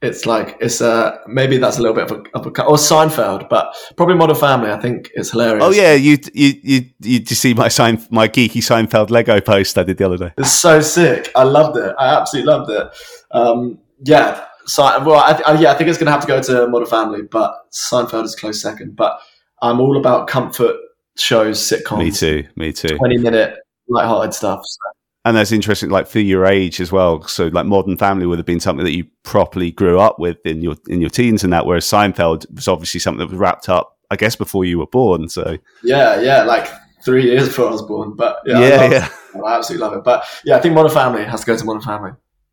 [0.00, 3.48] it's like it's uh maybe that's a little bit of a, of a or Seinfeld,
[3.48, 4.70] but probably Modern Family.
[4.70, 5.64] I think it's hilarious.
[5.64, 9.76] Oh yeah, you you you you you see my Sein, my geeky Seinfeld Lego post
[9.76, 10.32] I did the other day?
[10.38, 11.30] it's so sick.
[11.34, 11.94] I loved it.
[11.98, 12.88] I absolutely loved it.
[13.32, 14.44] Um, yeah.
[14.66, 16.88] So, well, I, I, yeah, I think it's going to have to go to Modern
[16.88, 18.96] Family, but Seinfeld is close second.
[18.96, 19.18] But
[19.62, 20.76] I'm all about comfort
[21.16, 22.96] shows, sitcoms, Me too, me too.
[22.98, 24.60] 20 minute lighthearted stuff.
[24.62, 24.78] So,
[25.28, 27.20] And that's interesting, like for your age as well.
[27.24, 30.62] So like Modern Family would have been something that you properly grew up with in
[30.62, 33.98] your in your teens and that, whereas Seinfeld was obviously something that was wrapped up,
[34.10, 35.28] I guess, before you were born.
[35.28, 36.66] So Yeah, yeah, like
[37.04, 38.16] three years before I was born.
[38.16, 39.42] But yeah, yeah, I, love yeah.
[39.44, 40.04] I absolutely love it.
[40.04, 42.12] But yeah, I think Modern Family has to go to Modern Family.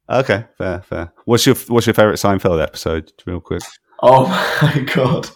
[0.10, 1.14] Okay, fair, fair.
[1.24, 3.14] What's your what's your favorite Seinfeld episode?
[3.26, 3.62] Real quick.
[4.02, 4.28] Oh
[4.62, 5.30] my god.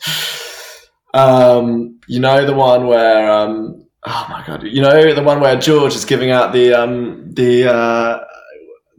[1.14, 5.58] Um, you know the one where um, oh my god, you know the one where
[5.58, 8.24] George is giving out the um the uh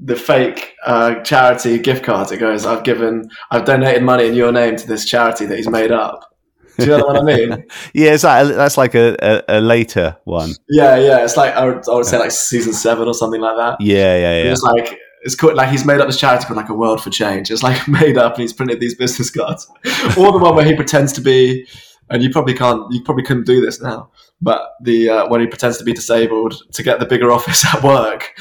[0.02, 2.32] the fake uh, charity gift cards.
[2.32, 5.68] It goes, I've given, I've donated money in your name to this charity that he's
[5.68, 6.34] made up.
[6.78, 7.66] Do you know what I mean?
[7.92, 10.54] Yeah, is that that's like a, a, a later one?
[10.70, 11.22] Yeah, yeah.
[11.24, 13.80] It's like I would, I would say like season seven or something like that.
[13.80, 14.52] Yeah, yeah, yeah.
[14.52, 17.10] It's like it's called like he's made up this charity called like a world for
[17.10, 17.50] change.
[17.50, 19.68] It's like made up and he's printed these business cards.
[20.16, 21.66] or the one where he pretends to be
[22.08, 24.10] and you probably can't you probably couldn't do this now.
[24.42, 27.82] But the uh, when he pretends to be disabled to get the bigger office at
[27.82, 28.32] work.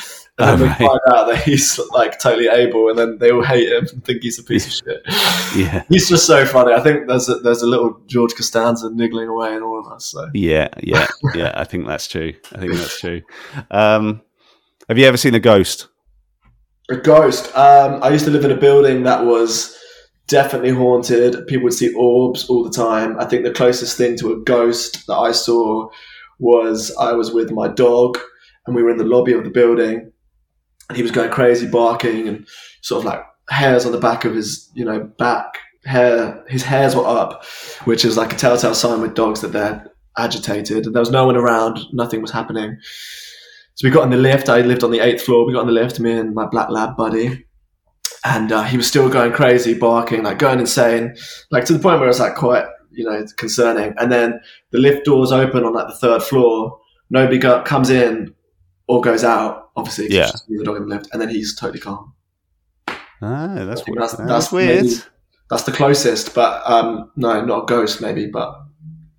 [0.42, 0.80] And Oh, then right.
[0.80, 4.06] they find out that he's like totally able, and then they all hate him and
[4.06, 5.02] think he's a piece of shit.
[5.54, 6.72] Yeah, He's just so funny.
[6.72, 10.06] I think there's a, there's a little George Costanza niggling away in all of us.
[10.06, 11.52] So yeah, yeah, yeah.
[11.56, 12.32] I think that's true.
[12.56, 13.22] I think that's true.
[13.70, 14.22] Um,
[14.88, 15.90] Have you ever seen a ghost?
[16.90, 17.54] A ghost.
[17.54, 19.78] Um, I used to live in a building that was
[20.30, 21.46] definitely haunted.
[21.48, 23.20] People would see orbs all the time.
[23.20, 25.90] I think the closest thing to a ghost that I saw
[26.40, 28.18] was I was with my dog
[28.66, 30.12] and we were in the lobby of the building
[30.88, 32.48] and he was going crazy barking and
[32.82, 36.96] sort of like hairs on the back of his, you know, back hair, his hairs
[36.96, 37.44] were up,
[37.86, 39.86] which is like a telltale sign with dogs that they're
[40.18, 41.80] agitated and there was no one around.
[41.92, 42.78] Nothing was happening.
[43.76, 44.50] So we got in the lift.
[44.50, 45.46] I lived on the eighth floor.
[45.46, 47.46] We got in the lift, me and my black lab buddy.
[48.26, 51.16] And uh, he was still going crazy, barking, like going insane,
[51.52, 53.94] like to the point where it was like quite, you know, concerning.
[53.98, 54.40] And then
[54.72, 56.80] the lift doors open on like the third floor.
[57.10, 58.34] Nobody go- comes in
[58.88, 60.24] or goes out, Obviously, Yeah.
[60.32, 61.08] just the dog in the lift.
[61.14, 62.14] And then he's totally calm.
[63.22, 63.98] Ah, that's, weird.
[63.98, 64.84] that's- that's, that's weird.
[64.86, 64.96] maybe-
[65.50, 68.54] That's the closest, but um, no, not a ghost, maybe, but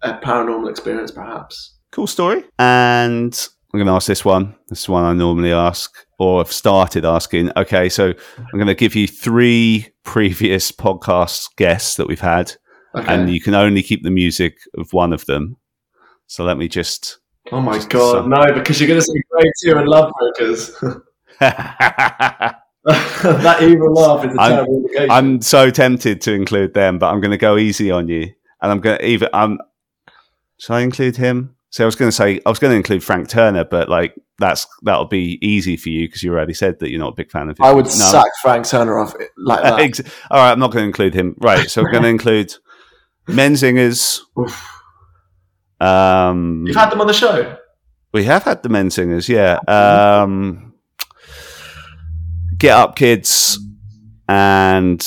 [0.02, 1.74] a paranormal experience, perhaps.
[1.92, 2.44] Cool story.
[2.58, 4.54] And I'm going to ask this one.
[4.68, 7.52] This is one I normally ask, or have started asking.
[7.56, 8.08] Okay, so
[8.38, 12.52] I'm going to give you three previous podcast guests that we've had,
[12.96, 13.12] Okay.
[13.14, 15.56] and you can only keep the music of one of them.
[16.26, 17.18] So let me just.
[17.52, 21.02] oh my So- god, no, because you're going to say Grade Two and Lovebreakers.
[22.84, 25.10] that evil laugh is a I'm- terrible indication.
[25.10, 28.22] I'm so tempted to include them, but I'm going to go easy on you,
[28.62, 29.28] and I'm going to even.
[29.32, 29.58] Um,
[30.58, 31.54] shall I include him?
[31.72, 34.14] So I was going to say I was going to include Frank Turner, but like
[34.38, 37.30] that's that'll be easy for you because you already said that you're not a big
[37.30, 37.64] fan of him.
[37.64, 37.90] I would No.
[37.90, 39.78] sack Frank Turner off like that.
[39.80, 40.00] Ex-
[40.30, 41.36] All right, I'm not going to include him.
[41.38, 42.52] Right, so I'm going to include
[43.28, 44.20] Menzingers.
[45.80, 47.56] Um, You've had them on the show.
[48.12, 49.58] we have had the Menzingers, yeah.
[50.22, 50.74] Um,
[52.58, 53.58] Get Up Kids
[54.28, 55.00] and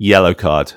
[0.00, 0.74] Yellowcard.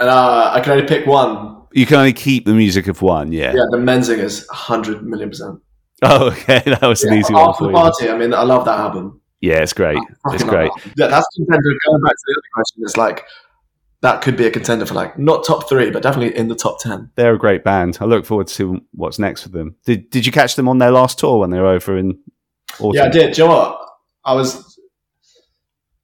[0.00, 1.56] And uh, I can only pick one.
[1.78, 3.52] You can only keep the music of one, yeah.
[3.54, 5.60] Yeah, the Menzingers, 100 million percent.
[6.02, 7.74] Oh, okay, that was an Yeah, easy one for the you.
[7.76, 9.20] party, I mean, I love that album.
[9.40, 9.98] Yeah, it's great.
[10.32, 10.70] It's great.
[10.76, 10.92] that.
[10.96, 11.70] Yeah, that's contender.
[11.86, 13.24] Going back to the other question, it's like
[14.02, 16.78] that could be a contender for like not top three, but definitely in the top
[16.80, 17.10] ten.
[17.16, 17.98] They're a great band.
[18.00, 19.74] I look forward to what's next for them.
[19.86, 22.18] Did Did you catch them on their last tour when they were over in?
[22.78, 22.94] Autumn?
[22.94, 23.34] Yeah, I did.
[23.34, 23.88] Do you know what?
[24.24, 24.67] I was.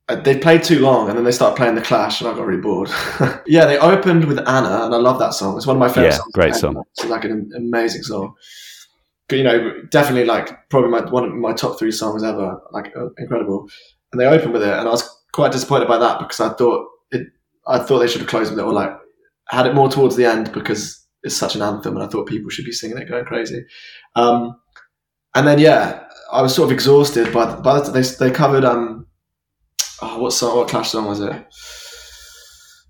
[0.09, 2.46] Uh, They played too long, and then they started playing the Clash, and I got
[2.46, 2.90] really bored.
[3.46, 5.57] yeah, they opened with Anna, and I love that song.
[5.57, 6.32] It's one of my favorite Yeah, songs.
[6.32, 6.82] great song.
[6.96, 8.34] It's like an amazing song.
[9.28, 12.61] But, You know, definitely like probably my one of my top three songs ever.
[12.72, 13.68] Like uh, incredible.
[14.12, 16.86] And they opened with it, and I was quite disappointed by that because I thought
[17.11, 17.26] it.
[17.66, 18.90] I thought they should have closed with it, or like
[19.48, 22.50] had it more towards the end because it's such an anthem, and I thought people
[22.50, 23.64] should be singing it, going crazy.
[24.14, 24.61] Um,
[25.34, 28.64] and then yeah, I was sort of exhausted by the, by the they they covered
[28.64, 29.07] um
[30.05, 31.32] oh, what song what Clash song was it?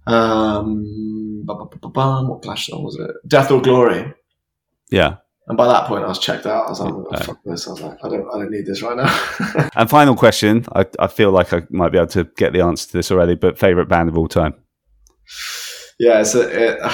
[0.07, 3.11] Um what Clash song was it?
[3.29, 4.13] Death or Glory.
[4.91, 5.17] Yeah.
[5.49, 6.67] and by that point I was checked out.
[6.67, 7.67] I was like oh, fuck this.
[7.67, 9.69] I was like I don't I don't need this right now.
[9.77, 10.65] And final question.
[10.75, 13.35] I, I feel like I might be able to get the answer to this already,
[13.35, 14.55] but favorite band of all time.
[15.99, 16.79] yeah it's a it,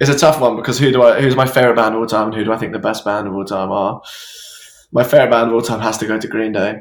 [0.00, 2.26] it's a tough one because who do I who's my favorite band of all time
[2.28, 4.02] and who do I think the best band of all time are?
[4.92, 6.80] My favorite band of all time has to go to Green Day.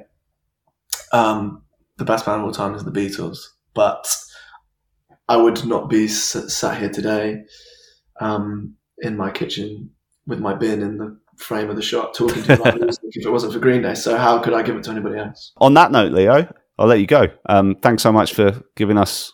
[1.12, 1.64] Um
[2.02, 3.38] the best band of all time is the Beatles
[3.76, 4.08] but
[5.30, 7.44] I would not be s- sat here today
[8.20, 9.92] um, in my kitchen
[10.26, 13.30] with my bin in the frame of the shop talking to you music if it
[13.30, 13.94] wasn't for Green Day.
[13.94, 15.54] So how could I give it to anybody else?
[15.58, 17.28] On that note, Leo, I'll let you go.
[17.48, 19.32] Um, thanks so much for giving us.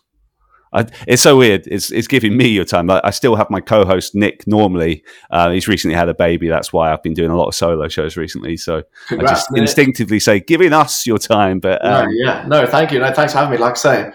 [0.72, 1.66] I, it's so weird.
[1.66, 2.90] It's it's giving me your time.
[2.90, 4.46] I, I still have my co-host Nick.
[4.46, 6.48] Normally, uh, he's recently had a baby.
[6.48, 8.56] That's why I've been doing a lot of solo shows recently.
[8.56, 9.62] So I just Nick.
[9.62, 11.58] instinctively say, giving us your time.
[11.60, 12.98] But no, um, yeah, no, thank you.
[12.98, 13.58] No, thanks for having me.
[13.58, 14.10] Like I say,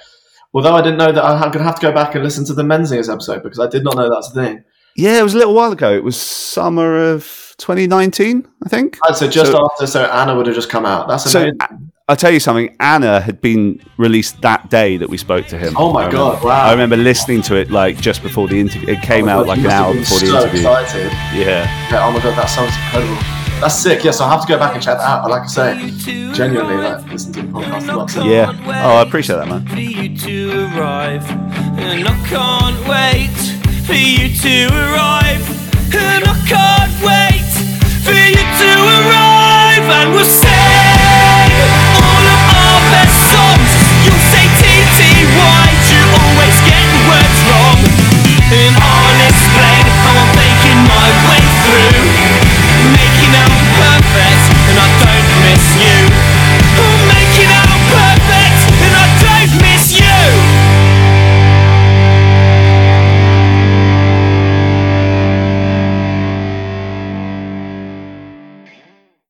[0.54, 2.54] although I didn't know that I'm going to have to go back and listen to
[2.54, 4.64] the Menzingers episode because I did not know that's a thing.
[4.96, 5.92] yeah, it was a little while ago.
[5.94, 8.98] It was summer of 2019, I think.
[9.08, 11.08] And so just So- after, so Anna would have just come out.
[11.08, 11.58] That's So amazing.
[11.62, 11.76] I-
[12.10, 12.76] I'll tell you something.
[12.82, 15.74] Anna had been released that day that we spoke to him.
[15.78, 16.44] Oh my god!
[16.44, 16.66] Wow.
[16.66, 18.90] I remember listening to it like just before the interview.
[18.90, 20.60] It came oh out god, like an hour before so the interview.
[20.68, 21.12] Excited.
[21.34, 21.90] Yeah.
[21.90, 22.06] yeah.
[22.06, 23.16] Oh my god, that sounds incredible.
[23.62, 24.04] That's sick.
[24.04, 25.24] Yes, I'll have to go back and check that out.
[25.24, 25.92] But like I say,
[26.34, 28.30] genuinely, like listen to the podcast.
[28.30, 28.52] Yeah.
[28.84, 29.66] Oh, I appreciate that, man.
[29.66, 31.24] For you to arrive,
[31.80, 33.32] and I can't wait
[33.88, 35.40] for you to arrive,
[35.96, 37.48] and I can't wait
[38.04, 40.83] for you to arrive, and we'll say.
[48.56, 52.06] I'm making my way through.
[52.94, 53.34] Making
[53.82, 56.13] perfect and I don't miss you.